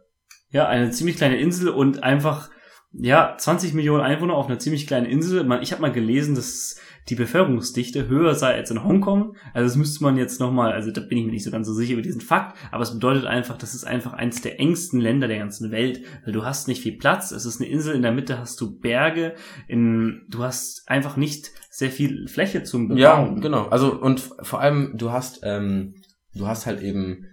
[0.55, 2.49] ja, eine ziemlich kleine Insel und einfach
[2.99, 5.47] ja, 20 Millionen Einwohner auf einer ziemlich kleinen Insel.
[5.61, 6.77] Ich habe mal gelesen, dass
[7.09, 9.35] die Bevölkerungsdichte höher sei als in Hongkong.
[9.53, 11.73] Also das müsste man jetzt nochmal, also da bin ich mir nicht so ganz so
[11.73, 15.27] sicher über diesen Fakt, aber es bedeutet einfach, das ist einfach eins der engsten Länder
[15.27, 18.11] der ganzen Welt, weil du hast nicht viel Platz, es ist eine Insel, in der
[18.11, 19.35] Mitte hast du Berge,
[19.67, 22.99] in, du hast einfach nicht sehr viel Fläche zum Bebauen.
[22.99, 23.67] Ja, genau.
[23.67, 25.95] Also und vor allem, du hast, ähm,
[26.33, 27.27] du hast halt eben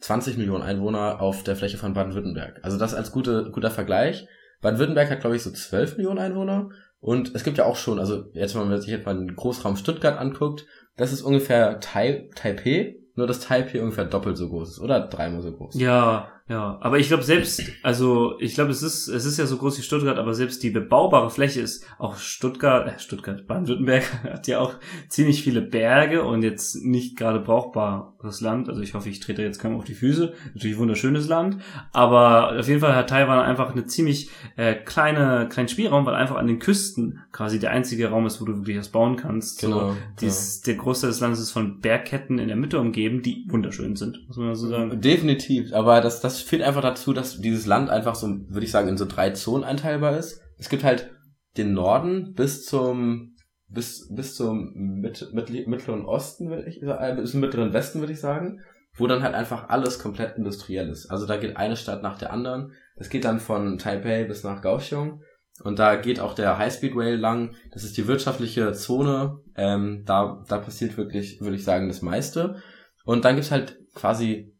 [0.00, 2.60] 20 Millionen Einwohner auf der Fläche von Baden-Württemberg.
[2.62, 4.28] Also das als gute, guter Vergleich.
[4.60, 6.70] Baden-Württemberg hat, glaube ich, so 12 Millionen Einwohner.
[7.00, 9.76] Und es gibt ja auch schon, also jetzt, wenn man sich jetzt mal den Großraum
[9.76, 10.66] Stuttgart anguckt,
[10.96, 15.42] das ist ungefähr Tai Taipei, nur dass Taipei ungefähr doppelt so groß ist oder dreimal
[15.42, 15.78] so groß.
[15.78, 19.58] Ja, ja, aber ich glaube selbst, also ich glaube, es ist, es ist ja so
[19.58, 24.46] groß wie Stuttgart, aber selbst die bebaubare Fläche ist auch Stuttgart, äh, Stuttgart, Baden-Württemberg hat
[24.48, 24.74] ja auch
[25.08, 27.40] ziemlich viele Berge und jetzt nicht gerade
[28.18, 28.68] brauchbares Land.
[28.68, 30.32] Also ich hoffe, ich trete jetzt keinem auf die Füße.
[30.54, 31.58] Natürlich wunderschönes Land,
[31.92, 36.36] aber auf jeden Fall hat Taiwan einfach eine ziemlich äh, kleine, kleinen Spielraum, weil einfach
[36.36, 39.60] an den Küsten quasi der einzige Raum ist, wo du wirklich was bauen kannst.
[39.60, 39.90] Genau.
[39.90, 43.96] So, dies, Der Großteil des Landes ist von Bergketten in der Mitte umgeben, die wunderschön
[43.96, 45.00] sind, muss man so sagen.
[45.00, 48.88] Definitiv, aber das, das führt einfach dazu, dass dieses Land einfach so, würde ich sagen,
[48.88, 50.40] in so drei Zonen einteilbar ist.
[50.58, 51.10] Es gibt halt
[51.56, 53.36] den Norden bis zum
[53.68, 58.12] bis bis zum mit, mit, mittleren Osten würde ich äh, bis zum mittleren Westen würde
[58.12, 58.60] ich sagen,
[58.94, 61.10] wo dann halt einfach alles komplett industriell ist.
[61.10, 62.72] Also da geht eine Stadt nach der anderen.
[62.96, 65.22] Es geht dann von Taipei bis nach Kaohsiung
[65.62, 67.54] und da geht auch der Highspeed Rail lang.
[67.72, 69.40] Das ist die wirtschaftliche Zone.
[69.54, 72.62] Ähm, da da passiert wirklich, würde ich sagen, das meiste.
[73.04, 74.54] Und dann gibt's halt quasi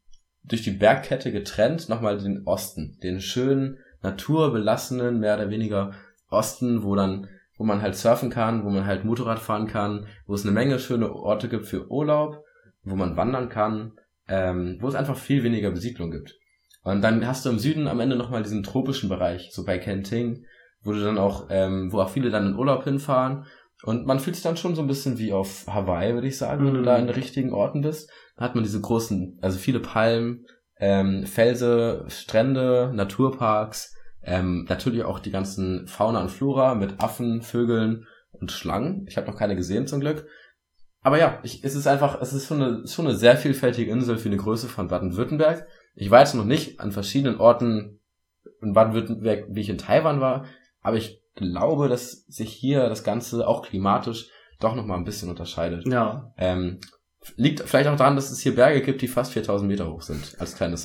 [0.44, 5.92] durch die Bergkette getrennt nochmal den Osten, den schönen, naturbelassenen, mehr oder weniger
[6.30, 10.34] Osten, wo dann, wo man halt surfen kann, wo man halt Motorrad fahren kann, wo
[10.34, 12.42] es eine Menge schöne Orte gibt für Urlaub,
[12.82, 13.92] wo man wandern kann,
[14.28, 16.34] ähm, wo es einfach viel weniger Besiedlung gibt.
[16.82, 20.44] Und dann hast du im Süden am Ende nochmal diesen tropischen Bereich, so bei Kenting,
[20.82, 23.44] wo du dann auch, ähm, wo auch viele dann in Urlaub hinfahren.
[23.82, 26.64] Und man fühlt sich dann schon so ein bisschen wie auf Hawaii, würde ich sagen,
[26.64, 30.46] wenn du da in den richtigen Orten bist hat man diese großen, also viele Palmen,
[30.78, 38.06] ähm, Felsen, Strände, Naturparks, ähm, natürlich auch die ganzen Fauna und Flora mit Affen, Vögeln
[38.32, 39.06] und Schlangen.
[39.08, 40.26] Ich habe noch keine gesehen zum Glück.
[41.00, 44.18] Aber ja, ich, es ist einfach, es ist schon eine, schon eine sehr vielfältige Insel
[44.18, 45.66] für eine Größe von Baden-Württemberg.
[45.94, 48.00] Ich war jetzt noch nicht an verschiedenen Orten
[48.60, 50.46] in Baden-Württemberg, wie ich in Taiwan war,
[50.80, 54.28] aber ich glaube, dass sich hier das Ganze auch klimatisch
[54.58, 55.86] doch noch mal ein bisschen unterscheidet.
[55.86, 56.32] Ja.
[56.36, 56.80] Ähm,
[57.36, 60.36] Liegt vielleicht auch daran, dass es hier Berge gibt, die fast 4000 Meter hoch sind,
[60.38, 60.76] als kleine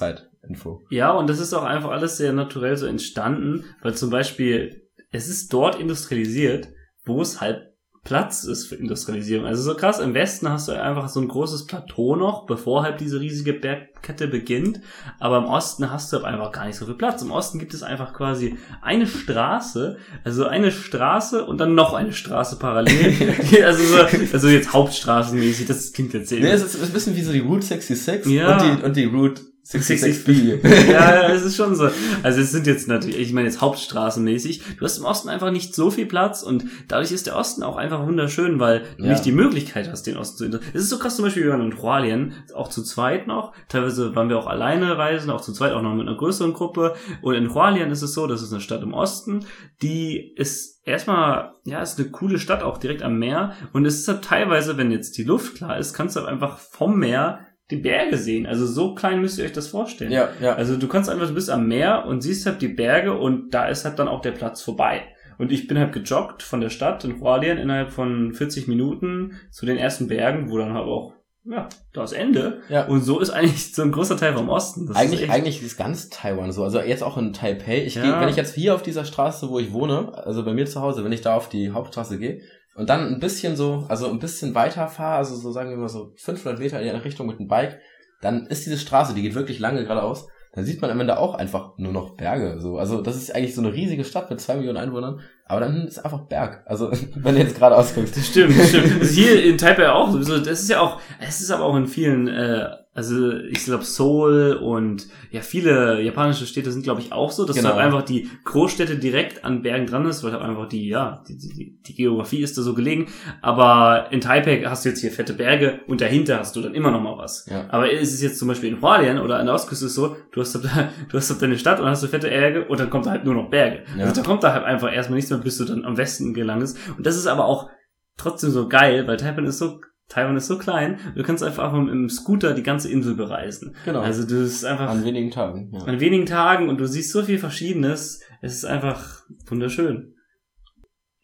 [0.44, 0.82] Side-Info.
[0.90, 5.28] Ja, und das ist auch einfach alles sehr naturell so entstanden, weil zum Beispiel, es
[5.28, 6.70] ist dort industrialisiert,
[7.06, 7.70] wo es halt
[8.04, 9.46] Platz ist für Industrialisierung.
[9.46, 13.00] Also so krass, im Westen hast du einfach so ein großes Plateau noch, bevor halt
[13.00, 14.82] diese riesige Berg Bergkette beginnt,
[15.20, 17.22] aber im Osten hast du einfach gar nicht so viel Platz.
[17.22, 22.12] Im Osten gibt es einfach quasi eine Straße, also eine Straße und dann noch eine
[22.12, 23.14] Straße parallel.
[23.64, 27.32] also, so, also jetzt Hauptstraßenmäßig, das klingt jetzt Nee, es ist ein bisschen wie so
[27.32, 28.58] die Route 66 ja.
[28.58, 30.60] und, die, und die Route 66B.
[30.92, 31.90] ja, es ist schon so.
[32.22, 34.62] Also es sind jetzt natürlich, ich meine jetzt hauptstraßenmäßig.
[34.78, 37.78] Du hast im Osten einfach nicht so viel Platz und dadurch ist der Osten auch
[37.78, 40.72] einfach wunderschön, weil du nicht die Möglichkeit hast, den Osten zu interessieren.
[40.74, 43.54] Es ist so krass zum Beispiel, wir waren in Roalien, auch zu zweit noch.
[43.70, 46.96] Teilweise waren wir auch alleine reisen, auch zu zweit, auch noch mit einer größeren Gruppe.
[47.22, 49.46] Und in Roalien ist es so, das ist eine Stadt im Osten,
[49.82, 53.54] die ist erstmal, ja, ist eine coole Stadt, auch direkt am Meer.
[53.72, 56.58] Und es ist halt teilweise, wenn jetzt die Luft klar ist, kannst du halt einfach
[56.58, 57.40] vom Meer
[57.72, 58.46] die Berge sehen.
[58.46, 60.12] Also so klein müsst ihr euch das vorstellen.
[60.12, 60.56] Ja, ja.
[60.56, 63.68] Also du kannst einfach, du bist am Meer und siehst halt die Berge und da
[63.68, 65.04] ist halt dann auch der Platz vorbei.
[65.38, 69.66] Und ich bin halt gejoggt von der Stadt in Hualien innerhalb von 40 Minuten zu
[69.66, 71.14] den ersten Bergen, wo dann halt auch,
[71.46, 72.62] ja, das Ende.
[72.70, 72.86] Ja.
[72.86, 74.88] Und so ist eigentlich so ein großer Teil vom Osten.
[74.88, 76.64] Das eigentlich, ist eigentlich ist ganz Taiwan so.
[76.64, 77.84] Also jetzt auch in Taipei.
[77.84, 78.04] Ich ja.
[78.04, 80.82] gehe, wenn ich jetzt hier auf dieser Straße, wo ich wohne, also bei mir zu
[80.82, 82.42] Hause, wenn ich da auf die Hauptstraße gehe,
[82.76, 85.90] und dann ein bisschen so, also ein bisschen weiter fahre, also so sagen wir mal
[85.90, 87.80] so 500 Meter in eine Richtung mit dem Bike,
[88.22, 91.34] dann ist diese Straße, die geht wirklich lange geradeaus, dann sieht man am Ende auch
[91.34, 92.62] einfach nur noch Berge.
[92.62, 92.78] So.
[92.78, 95.98] Also das ist eigentlich so eine riesige Stadt mit zwei Millionen Einwohnern, aber dann ist
[95.98, 96.62] einfach Berg.
[96.66, 98.16] Also wenn du jetzt geradeaus guckst.
[98.16, 99.02] Das stimmt, stimmt.
[99.02, 100.16] Also hier in Taipei auch.
[100.16, 104.54] Das ist ja auch, es ist aber auch in vielen äh, also ich glaube Seoul
[104.54, 107.70] und ja viele japanische Städte sind glaube ich auch so, dass genau.
[107.70, 111.38] halt einfach die Großstädte direkt an Bergen dran ist, weil halt einfach die ja die,
[111.38, 113.08] die, die Geografie ist da so gelegen.
[113.42, 116.92] Aber in Taipei hast du jetzt hier fette Berge und dahinter hast du dann immer
[116.92, 117.48] noch mal was.
[117.50, 117.66] Ja.
[117.70, 120.54] Aber ist es jetzt zum Beispiel in Hualien oder an der Ostküste so, du hast
[120.54, 123.12] halt, du hast halt deine Stadt und hast du fette Berge und dann kommt da
[123.12, 123.84] halt nur noch Berge.
[123.98, 124.06] Ja.
[124.06, 126.78] Also da kommt da halt einfach erstmal nichts mehr, bis du dann am Westen gelangst.
[126.96, 127.70] Und das ist aber auch
[128.18, 131.90] trotzdem so geil, weil Taipei ist so Taiwan ist so klein, du kannst einfach mit
[131.90, 133.76] dem Scooter die ganze Insel bereisen.
[133.86, 134.02] Genau.
[134.02, 134.90] Also du bist einfach.
[134.90, 135.72] An wenigen Tagen.
[135.74, 135.86] Ja.
[135.86, 138.22] An wenigen Tagen und du siehst so viel Verschiedenes.
[138.42, 140.14] Es ist einfach wunderschön.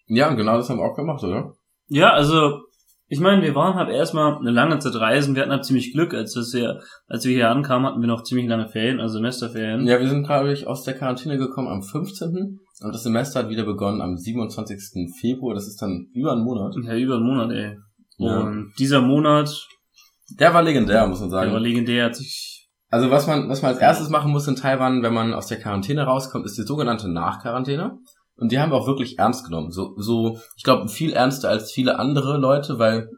[0.08, 1.54] Ja, und genau das haben wir auch gemacht, oder?
[1.88, 2.62] Ja, also
[3.12, 5.36] ich meine, wir waren halt erstmal eine lange Zeit reisen.
[5.36, 8.48] Wir hatten halt ziemlich Glück, als wir, als wir hier ankamen, hatten wir noch ziemlich
[8.48, 9.86] lange Ferien, also Semesterferien.
[9.88, 12.60] Ja, wir sind glaube ich aus der Quarantäne gekommen am 15.
[12.82, 15.12] Und das Semester hat wieder begonnen am 27.
[15.20, 15.54] Februar.
[15.54, 16.76] Das ist dann über einen Monat.
[16.84, 17.78] Ja, über einen Monat, ey.
[18.20, 18.40] Ja.
[18.42, 19.68] Und dieser Monat.
[20.40, 21.48] Der war legendär, muss man sagen.
[21.48, 22.68] Der war legendär, hat sich.
[22.92, 25.60] Also was man, was man als erstes machen muss in Taiwan, wenn man aus der
[25.60, 27.98] Quarantäne rauskommt, ist die sogenannte Nachquarantäne.
[28.36, 29.72] Und die haben wir auch wirklich ernst genommen.
[29.72, 33.10] So, so, ich glaube, viel ernster als viele andere Leute, weil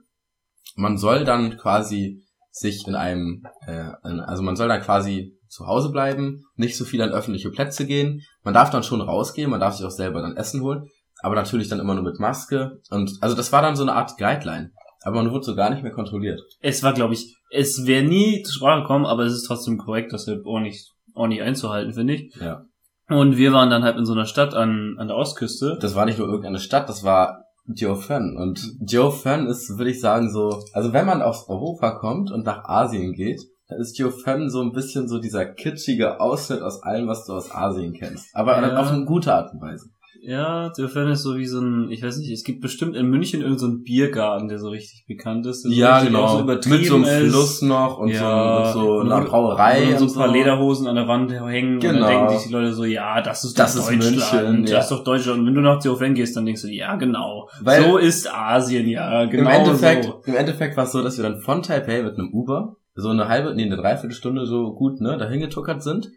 [0.76, 5.90] man soll dann quasi sich in einem, äh, also man soll dann quasi zu Hause
[5.90, 8.22] bleiben, nicht so viel an öffentliche Plätze gehen.
[8.44, 10.88] Man darf dann schon rausgehen, man darf sich auch selber dann Essen holen,
[11.22, 12.80] aber natürlich dann immer nur mit Maske.
[12.90, 14.72] Und also das war dann so eine Art Guideline.
[15.04, 16.42] Aber man wurde so gar nicht mehr kontrolliert.
[16.62, 20.14] Es war, glaube ich, es wäre nie zur Sprache gekommen, aber es ist trotzdem korrekt,
[20.14, 22.36] das halt ordentlich, ordentlich einzuhalten, finde ich.
[22.40, 22.66] Ja.
[23.10, 25.78] Und wir waren dann halt in so einer Stadt an, an der Ostküste.
[25.82, 28.38] Das war nicht nur irgendeine Stadt, das war Fun.
[28.38, 32.46] Und Joe Fun ist, würde ich sagen, so, also wenn man aus Europa kommt und
[32.46, 37.08] nach Asien geht, dann ist Fun so ein bisschen so dieser kitschige Ausschnitt aus allem,
[37.08, 38.28] was du aus Asien kennst.
[38.34, 38.78] Aber ja.
[38.78, 39.90] auf eine gute Art und Weise.
[40.24, 43.42] Ja, Dürfen ist so wie so ein, ich weiß nicht, es gibt bestimmt in München
[43.42, 45.66] irgendeinen so Biergarten, der so richtig bekannt ist.
[45.68, 46.38] Ja, genau.
[46.38, 49.94] So Mit so einem Fluss noch und ja, so, und so einer Brauerei.
[49.94, 50.34] Und so ein paar so.
[50.34, 51.80] Lederhosen an der Wand hängen.
[51.80, 51.94] Genau.
[51.94, 54.50] Und dann denken sich die Leute so, ja, das ist das doch ist Deutschland.
[54.50, 54.76] München, ja.
[54.76, 55.40] Das ist doch Deutschland.
[55.40, 57.50] Und wenn du nach Dürfen gehst, dann denkst du, ja, genau.
[57.62, 60.22] Weil so ist Asien, ja, genau im Endeffekt, so.
[60.26, 63.28] Im Endeffekt war es so, dass wir dann von Taipei mit einem Uber so eine
[63.28, 66.12] halbe, nee, eine Dreiviertelstunde so gut, ne, dahin getuckert sind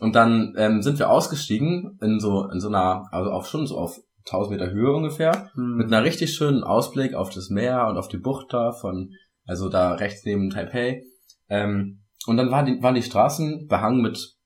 [0.00, 3.76] und dann ähm, sind wir ausgestiegen in so in so einer, also auf schon so
[3.78, 5.76] auf 1000 Meter Höhe ungefähr, hm.
[5.76, 9.12] mit einer richtig schönen Ausblick auf das Meer und auf die Bucht da von,
[9.46, 11.02] also da rechts neben Taipei.
[11.48, 14.36] Ähm, und dann waren die, waren die Straßen behangen mit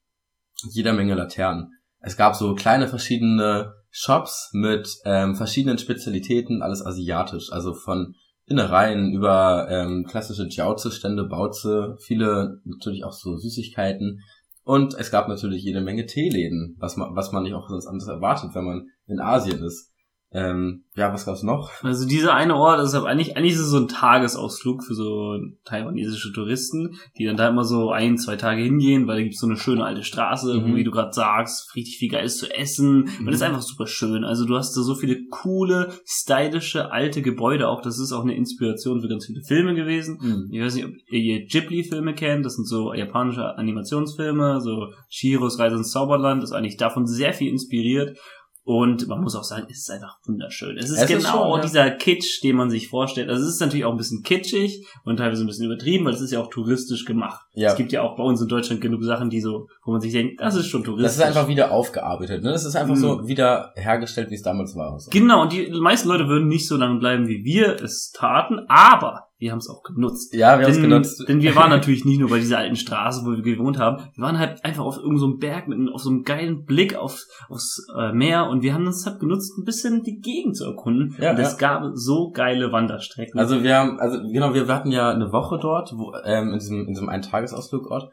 [0.71, 1.73] jeder Menge Laternen.
[2.01, 8.15] Es gab so kleine verschiedene Shops mit ähm, verschiedenen Spezialitäten, alles asiatisch, also von
[8.47, 14.21] Innereien über ähm, klassische Jiaozi-Stände, Bauze, viele natürlich auch so Süßigkeiten
[14.65, 18.09] und es gab natürlich jede Menge Teeläden, was man, was man nicht auch sonst anders
[18.09, 19.94] erwartet, wenn man in Asien ist.
[20.35, 21.71] Ähm, ja, was gab's noch?
[21.85, 25.39] Also dieser eine Ort ist halt eigentlich, eigentlich ist es so ein Tagesausflug für so
[25.65, 29.47] taiwanesische Touristen, die dann da immer so ein, zwei Tage hingehen, weil da gibt's so
[29.47, 30.73] eine schöne alte Straße, mhm.
[30.73, 33.05] wo, wie du gerade sagst, richtig viel Geiles zu essen.
[33.05, 33.19] Mhm.
[33.21, 34.25] Und das ist einfach super schön.
[34.25, 37.81] Also du hast da so viele coole, stylische, alte Gebäude auch.
[37.81, 40.19] Das ist auch eine Inspiration für ganz viele Filme gewesen.
[40.21, 40.49] Mhm.
[40.51, 42.45] Ich weiß nicht, ob ihr Ghibli-Filme kennt.
[42.45, 46.43] Das sind so japanische Animationsfilme, so Shiros Reise ins Zauberland.
[46.43, 48.19] Das ist eigentlich davon sehr viel inspiriert.
[48.67, 50.79] Und man muss auch sagen, es ist einfach wunderschön.
[50.79, 51.63] Es ist Es ist genau schon, ja.
[51.63, 53.29] dieser Kitsch, den man sich vorstellt.
[53.29, 56.23] Also es ist natürlich auch ein bisschen kitschig und teilweise ein bisschen übertrieben, weil es
[56.23, 57.45] ist ja auch touristisch gemacht.
[57.53, 57.71] Ja.
[57.71, 60.13] Es gibt ja auch bei uns in Deutschland genug Sachen, die so, wo man sich
[60.13, 61.05] denkt, das ist schon touristisch.
[61.05, 62.53] Das ist einfach wieder aufgearbeitet, ne?
[62.53, 63.01] Das ist einfach Mhm.
[63.01, 64.99] so wieder hergestellt, wie es damals war.
[64.99, 65.11] So.
[65.11, 69.29] Genau, und die meisten Leute würden nicht so lange bleiben, wie wir es taten, aber
[69.45, 70.35] wir haben es auch genutzt.
[70.35, 71.25] Ja, wir haben es genutzt.
[71.29, 74.03] Denn wir waren natürlich nicht nur bei dieser alten Straße, wo wir gewohnt haben.
[74.15, 76.65] Wir waren halt einfach auf irgendeinem so einem Berg mit einem, auf so einem geilen
[76.65, 80.57] Blick auf, aufs äh, Meer und wir haben es halt genutzt, ein bisschen die Gegend
[80.57, 81.15] zu erkunden.
[81.21, 81.59] Ja, und es ja.
[81.59, 83.39] gab so geile Wanderstrecken.
[83.39, 86.81] Also wir haben, also genau, wir hatten ja eine Woche dort, wo, ähm, in diesem,
[86.81, 88.11] in diesem einen Tagesausflugort.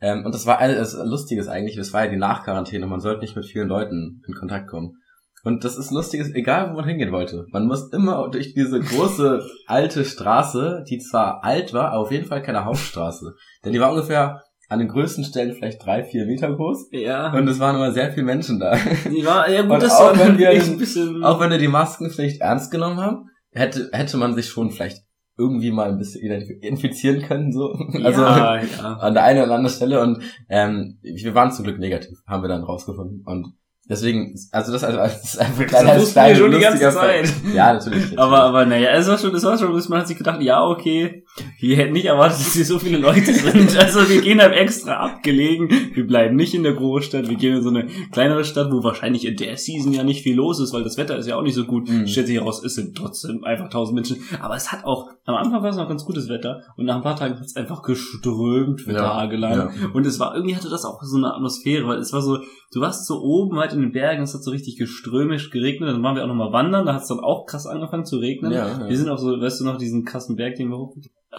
[0.00, 3.36] Ähm, und das war alles Lustiges eigentlich, das war ja die Nachquarantäne, man sollte nicht
[3.36, 4.96] mit vielen Leuten in Kontakt kommen.
[5.44, 7.46] Und das ist Lustiges, egal wo man hingehen wollte.
[7.50, 12.26] Man muss immer durch diese große alte Straße, die zwar alt war, aber auf jeden
[12.26, 13.34] Fall keine Hauptstraße.
[13.64, 16.88] Denn die war ungefähr an den größten Stellen vielleicht drei, vier Meter groß.
[16.92, 18.76] ja, Und es waren immer sehr viele Menschen da.
[19.10, 21.22] die war, ja gut, Und das auch wenn wir ein bisschen...
[21.24, 25.02] Auch wenn wir die Maskenpflicht ernst genommen haben, hätte, hätte man sich schon vielleicht
[25.36, 26.22] irgendwie mal ein bisschen
[26.60, 27.72] infizieren können, so.
[28.04, 28.96] Also ja, ja.
[28.98, 32.48] an der einen oder anderen Stelle und ähm, wir waren zum Glück negativ, haben wir
[32.48, 33.22] dann rausgefunden.
[33.24, 33.54] Und
[33.92, 37.26] deswegen, also das, also, das ist einfach Das kleiner, wussten wir schon die ganze Zeit.
[37.28, 37.54] Fact.
[37.54, 38.18] Ja, natürlich.
[38.18, 41.24] Aber, aber naja, es war schon, es war schon, man hat sich gedacht, ja, okay,
[41.60, 43.76] wir hätten nicht erwartet, dass hier so viele Leute sind.
[43.82, 47.62] Also wir gehen halt extra abgelegen, wir bleiben nicht in der Großstadt, wir gehen in
[47.62, 50.82] so eine kleinere Stadt, wo wahrscheinlich in der Season ja nicht viel los ist, weil
[50.84, 51.88] das Wetter ist ja auch nicht so gut.
[51.88, 52.06] Mhm.
[52.06, 54.18] Stellt sich heraus, es sind trotzdem einfach tausend Menschen.
[54.40, 57.02] Aber es hat auch, am Anfang war es noch ganz gutes Wetter und nach ein
[57.02, 59.52] paar Tagen hat es einfach geströmt für Ja, Tage lang.
[59.52, 59.70] ja.
[59.92, 62.38] Und es war, irgendwie hatte das auch so eine Atmosphäre, weil es war so,
[62.72, 66.02] du warst so oben halt in den Bergen, es hat so richtig geströmisch geregnet, dann
[66.02, 68.52] waren wir auch nochmal wandern, da hat es dann auch krass angefangen zu regnen.
[68.52, 68.88] Ja, ja.
[68.88, 70.96] Wir sind auch so, weißt du noch, diesen krassen Berg, den wir hoch.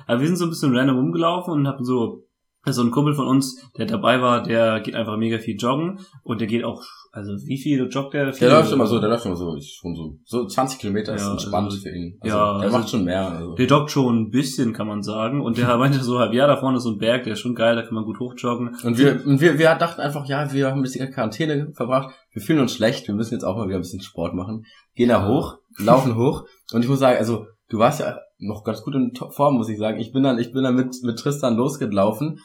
[0.07, 2.23] Aber wir sind so ein bisschen random rumgelaufen und hatten so,
[2.65, 6.41] so ein Kumpel von uns, der dabei war, der geht einfach mega viel joggen und
[6.41, 6.83] der geht auch,
[7.15, 8.31] also wie viel joggt der?
[8.31, 11.21] Der läuft immer so, der läuft immer so, ich- schon so, so 20 Kilometer ist
[11.21, 12.17] Ja, entspannt also- für ihn.
[12.21, 13.27] Also, ja, der also- macht schon mehr.
[13.29, 13.53] Also.
[13.53, 15.39] Der joggt schon ein bisschen, kann man sagen.
[15.39, 17.53] Und der meinte so halb, ja, da vorne ist so ein Berg, der ist schon
[17.53, 18.75] geil, da kann man gut hochjoggen.
[18.83, 22.41] Und wir, und wir, wir dachten einfach, ja, wir haben ein bisschen Quarantäne verbracht, wir
[22.41, 24.63] fühlen uns schlecht, wir müssen jetzt auch mal wieder ein bisschen Sport machen.
[24.95, 28.81] Gehen da hoch, laufen hoch und ich muss sagen, also du warst ja noch ganz
[28.81, 29.99] gut in Form, muss ich sagen.
[29.99, 32.39] Ich bin dann, ich bin dann mit, mit Tristan losgelaufen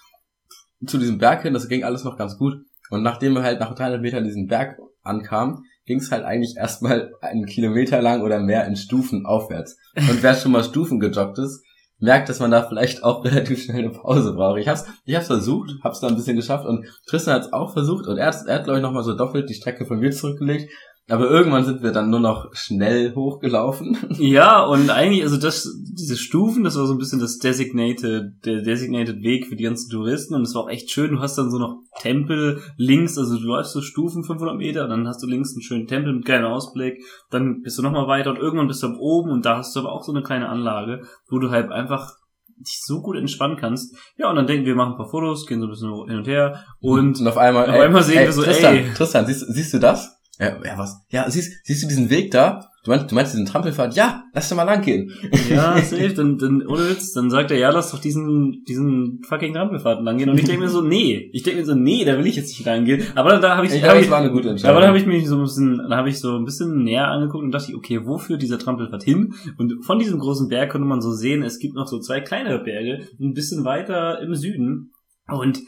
[0.87, 2.55] zu diesem Berg hin, das ging alles noch ganz gut.
[2.91, 7.13] Und nachdem wir halt nach 300 Metern diesen Berg ankamen, ging es halt eigentlich erstmal
[7.21, 9.77] einen Kilometer lang oder mehr in Stufen aufwärts.
[9.97, 11.65] Und wer schon mal Stufen gejoggt ist,
[11.99, 14.61] merkt, dass man da vielleicht auch relativ schnell eine Pause braucht.
[14.61, 18.07] Ich hab's, ich hab's versucht, hab's da ein bisschen geschafft und Tristan hat's auch versucht
[18.07, 20.71] und er hat, er hat glaube ich nochmal so doppelt die Strecke von mir zurückgelegt.
[21.11, 23.97] Aber irgendwann sind wir dann nur noch schnell hochgelaufen.
[24.19, 28.63] Ja, und eigentlich, also das, diese Stufen, das war so ein bisschen das designated, der
[28.63, 31.13] designated Weg für die ganzen Touristen und es war auch echt schön.
[31.13, 34.91] Du hast dann so noch Tempel links, also du läufst so Stufen 500 Meter und
[34.91, 37.03] dann hast du links einen schönen Tempel mit geilen Ausblick.
[37.31, 39.81] Dann bist du nochmal weiter und irgendwann bist du am oben und da hast du
[39.81, 42.13] aber auch so eine kleine Anlage, wo du halt einfach
[42.59, 43.97] dich so gut entspannen kannst.
[44.17, 46.27] Ja, und dann denken wir, machen ein paar Fotos, gehen so ein bisschen hin und
[46.27, 48.93] her und auf einmal, auf einmal sehen wir so, Tristan, ey.
[48.95, 50.18] Tristan, siehst, siehst du das?
[50.39, 51.05] Ja, ja, was?
[51.11, 52.69] Ja, siehst, siehst du diesen Weg da?
[52.85, 53.97] Du meinst, du meinst diesen Trampelpfad?
[53.97, 55.13] Ja, lass doch mal lang gehen.
[55.51, 59.53] Ja, safe, dann, dann, ohne Witz, dann sagt er, ja, lass doch diesen, diesen fucking
[59.53, 60.31] Trampelfahrten langgehen.
[60.31, 61.29] Und ich denke mir so, nee.
[61.33, 63.03] Ich denke mir so, nee, da will ich jetzt nicht langgehen.
[63.17, 64.71] Aber dann, da habe ich, Ich hab glaube, ich, war eine gute Entscheidung.
[64.77, 67.09] aber dann habe ich mich so ein bisschen, dann habe ich so ein bisschen näher
[67.09, 69.35] angeguckt und dachte okay, wo führt dieser Trampelpfad hin?
[69.59, 72.63] Und von diesem großen Berg konnte man so sehen, es gibt noch so zwei kleinere
[72.63, 74.93] Berge, ein bisschen weiter im Süden.
[75.31, 75.61] Und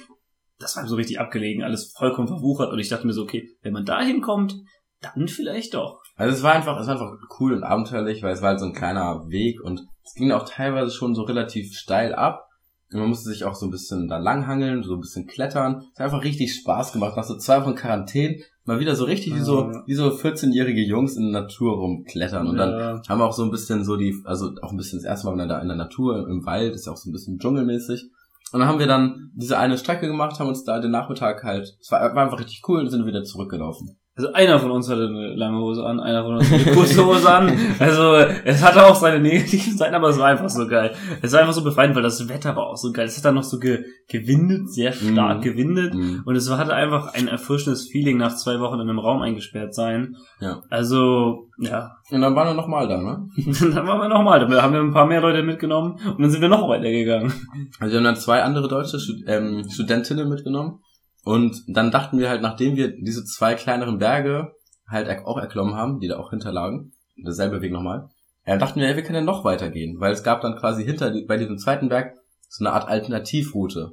[0.61, 2.73] das war so richtig abgelegen, alles vollkommen verwuchert.
[2.73, 4.55] Und ich dachte mir so, okay, wenn man da hinkommt,
[5.01, 6.01] dann vielleicht doch.
[6.17, 8.67] Also es war einfach, es war einfach cool und abenteuerlich, weil es war halt so
[8.67, 12.47] ein kleiner Weg und es ging auch teilweise schon so relativ steil ab.
[12.93, 15.85] Und man musste sich auch so ein bisschen da langhangeln, so ein bisschen klettern.
[15.95, 17.17] Es hat einfach richtig Spaß gemacht.
[17.17, 21.17] Nach so zwei Wochen Quarantäne mal wieder so richtig wie so, wie so 14-jährige Jungs
[21.17, 22.49] in der Natur rumklettern.
[22.49, 23.03] Und dann Ja.
[23.09, 25.35] haben wir auch so ein bisschen so die, also auch ein bisschen das erste Mal
[25.35, 28.11] wieder da in der Natur, im Wald, ist ja auch so ein bisschen dschungelmäßig.
[28.53, 31.77] Und dann haben wir dann diese eine Strecke gemacht, haben uns da den Nachmittag halt,
[31.81, 34.00] es war, war einfach richtig cool und sind wieder zurückgelaufen.
[34.21, 37.07] Also einer von uns hatte eine lange Hose an, einer von uns hatte eine kurze
[37.07, 37.59] Hose an.
[37.79, 40.93] Also es hatte auch seine negativen Seiten, aber es war einfach so geil.
[41.23, 43.07] Es war einfach so befreiend, weil das Wetter war auch so geil.
[43.07, 45.43] Es hat dann noch so ge gewindet, sehr stark Mhm.
[45.43, 45.95] gewindet.
[45.95, 46.23] Mhm.
[46.27, 50.17] Und es hatte einfach ein erfrischendes Feeling nach zwei Wochen in einem Raum eingesperrt sein.
[50.39, 50.61] Ja.
[50.69, 51.93] Also, ja.
[52.11, 53.27] Und dann waren wir nochmal da, ne?
[53.73, 54.39] dann waren wir nochmal.
[54.41, 57.33] Dann haben wir ein paar mehr Leute mitgenommen und dann sind wir noch weitergegangen.
[57.79, 60.81] Also wir haben dann zwei andere deutsche Stud ähm, Studentinnen mitgenommen
[61.25, 64.53] und dann dachten wir halt, nachdem wir diese zwei kleineren Berge
[64.89, 68.09] halt auch erklommen haben, die da auch hinterlagen, derselbe Weg nochmal,
[68.45, 71.13] äh, dachten wir, ja, wir können ja noch weitergehen, weil es gab dann quasi hinter
[71.27, 72.15] bei diesem zweiten Berg
[72.49, 73.93] so eine Art Alternativroute.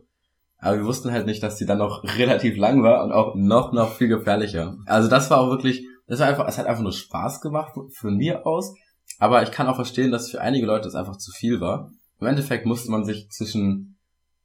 [0.59, 3.73] Aber wir wussten halt nicht, dass die dann noch relativ lang war und auch noch,
[3.73, 4.77] noch viel gefährlicher.
[4.85, 8.15] Also das war auch wirklich Das war einfach, es hat einfach nur Spaß gemacht von
[8.15, 8.73] mir aus.
[9.19, 11.91] Aber ich kann auch verstehen, dass für einige Leute es einfach zu viel war.
[12.19, 13.96] Im Endeffekt musste man sich zwischen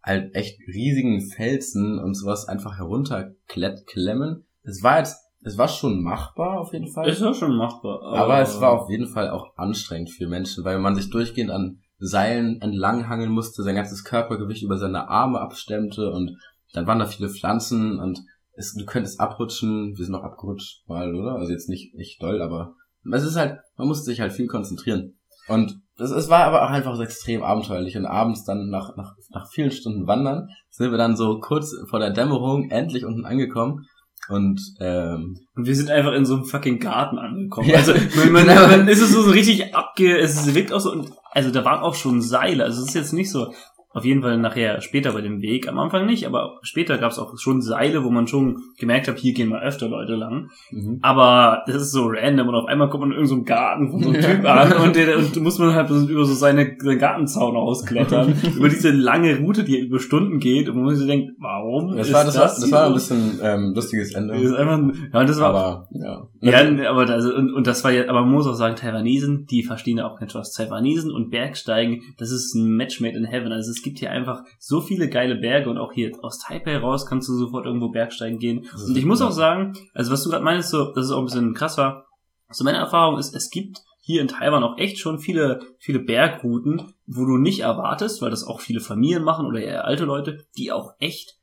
[0.02, 4.46] halt echt riesigen Felsen und sowas einfach herunterklemmen.
[4.62, 7.08] Es war jetzt, es war schon machbar auf jeden Fall.
[7.08, 8.02] Es war schon machbar.
[8.02, 11.50] Aber, aber es war auf jeden Fall auch anstrengend für Menschen, weil man sich durchgehend
[11.50, 16.36] an Seilen entlanghangeln musste, sein ganzes Körpergewicht über seine Arme abstemmte und
[16.72, 18.20] dann waren da viele Pflanzen und
[18.54, 19.96] es, du könntest abrutschen.
[19.96, 21.36] Wir sind noch abgerutscht mal, oder?
[21.36, 22.74] Also jetzt nicht, nicht doll, aber
[23.10, 25.18] es ist halt, man musste sich halt viel konzentrieren.
[25.48, 27.96] Und es, es war aber auch einfach so extrem abenteuerlich.
[27.96, 31.98] Und abends dann nach, nach, nach vielen Stunden Wandern sind wir dann so kurz vor
[31.98, 33.86] der Dämmerung endlich unten angekommen.
[34.28, 37.68] Und, ähm, und wir sind einfach in so einem fucking Garten angekommen.
[37.68, 37.78] Ja.
[37.78, 40.16] Also man, man, man ist es so, so richtig abge...
[40.18, 41.04] Es wirkt auch so...
[41.32, 42.64] Also da waren auch schon Seile.
[42.64, 43.52] Also es ist jetzt nicht so...
[43.94, 45.68] Auf jeden Fall nachher später bei dem Weg.
[45.68, 49.18] Am Anfang nicht, aber später gab es auch schon Seile, wo man schon gemerkt hat,
[49.18, 50.50] hier gehen mal öfter Leute lang.
[50.70, 50.98] Mhm.
[51.02, 54.10] Aber das ist so random und auf einmal kommt man in irgendeinem Garten von so
[54.10, 58.34] einem Typ an und, der, und muss man halt über so seine, seinen Gartenzaun ausklettern.
[58.56, 62.24] über diese lange Route, die über Stunden geht und man sich denkt, warum das war,
[62.24, 64.34] das, das, war, das war ein bisschen ähm, lustiges Ende.
[64.34, 64.80] Das ist einfach,
[65.12, 66.28] ja, das war, aber, ja.
[66.40, 69.62] ja aber das, und, und das war ja, aber man muss auch sagen, Taiwanesen, die
[69.62, 70.52] verstehen ja auch kein Spaß.
[70.52, 73.52] Taiwanesen und Bergsteigen, das ist ein Match made in heaven.
[73.52, 77.04] Also es gibt hier einfach so viele geile Berge und auch hier aus Taipei raus
[77.04, 78.68] kannst du sofort irgendwo Bergsteigen gehen.
[78.86, 81.24] Und ich muss auch sagen, also was du gerade meinst, so, dass es auch ein
[81.24, 82.06] bisschen krass war,
[82.48, 86.94] so meine Erfahrung ist, es gibt hier in Taiwan auch echt schon viele, viele Bergrouten,
[87.06, 90.70] wo du nicht erwartest, weil das auch viele Familien machen oder eher alte Leute, die
[90.70, 91.38] auch echt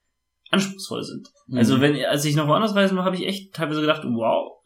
[0.50, 1.30] anspruchsvoll sind.
[1.48, 1.58] Mhm.
[1.58, 4.59] Also wenn, als ich noch woanders reisen war, habe ich echt teilweise gedacht, wow,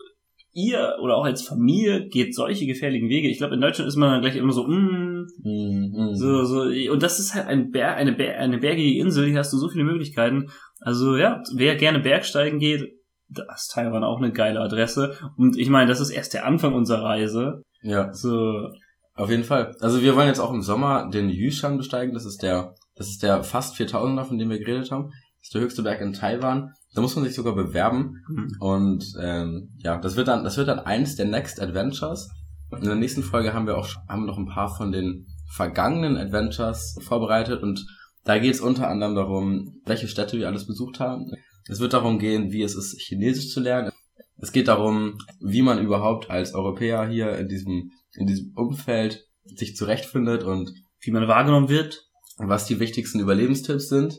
[0.54, 3.28] ihr oder auch als Familie geht solche gefährlichen Wege.
[3.28, 7.04] Ich glaube, in Deutschland ist man dann gleich immer so, mm, mm, so, so, und
[7.04, 9.84] das ist halt ein Berg, eine, Ber eine bergige Insel, hier hast du so viele
[9.84, 10.50] Möglichkeiten.
[10.80, 12.94] Also ja, wer gerne Bergsteigen geht,
[13.30, 15.18] das ist Taiwan auch eine geile Adresse.
[15.38, 17.64] Und ich meine, das ist erst der Anfang unserer Reise.
[17.82, 18.14] Ja.
[18.14, 18.70] So.
[19.16, 19.76] Auf jeden Fall.
[19.80, 22.14] Also wir wollen jetzt auch im Sommer den Yushan besteigen.
[22.14, 25.06] Das ist der, das ist der fast 4000er, von dem wir geredet haben.
[25.06, 26.74] Das ist der höchste Berg in Taiwan.
[26.94, 28.24] Da muss man sich sogar bewerben.
[28.28, 28.56] Mhm.
[28.60, 32.30] Und ähm, ja, das wird dann, das wird dann eins der Next Adventures.
[32.72, 36.98] In der nächsten Folge haben wir auch haben noch ein paar von den vergangenen Adventures
[37.02, 37.86] vorbereitet und
[38.24, 41.32] da geht es unter anderem darum, welche Städte wir alles besucht haben.
[41.68, 43.92] Es wird darum gehen, wie es ist, Chinesisch zu lernen.
[44.38, 49.76] Es geht darum, wie man überhaupt als Europäer hier in diesem, in diesem Umfeld sich
[49.76, 50.72] zurechtfindet und
[51.02, 52.08] wie man wahrgenommen wird.
[52.38, 54.18] Was die wichtigsten Überlebenstipps sind.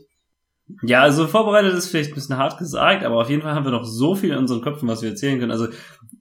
[0.83, 3.73] Ja, also vorbereitet ist vielleicht ein bisschen hart gesagt, aber auf jeden Fall haben wir
[3.73, 5.53] noch so viel in unseren Köpfen, was wir erzählen können.
[5.53, 5.69] Also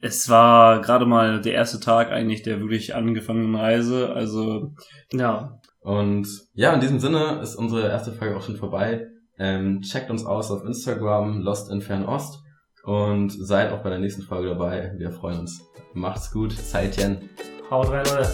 [0.02, 4.12] es war gerade mal der erste Tag eigentlich der wirklich angefangenen Reise.
[4.12, 4.74] Also
[5.14, 5.60] ja.
[5.80, 9.08] Und ja, in diesem Sinne ist unsere erste Folge auch schon vorbei.
[9.40, 12.44] Ähm, checkt uns aus auf Instagram, Lost in Fernost
[12.84, 14.94] und seid auch bei der nächsten Folge dabei.
[14.98, 15.62] Wir freuen uns.
[15.94, 16.52] Macht's gut.
[16.52, 17.30] Zeitchen.
[17.70, 18.30] Haut rein, Leute.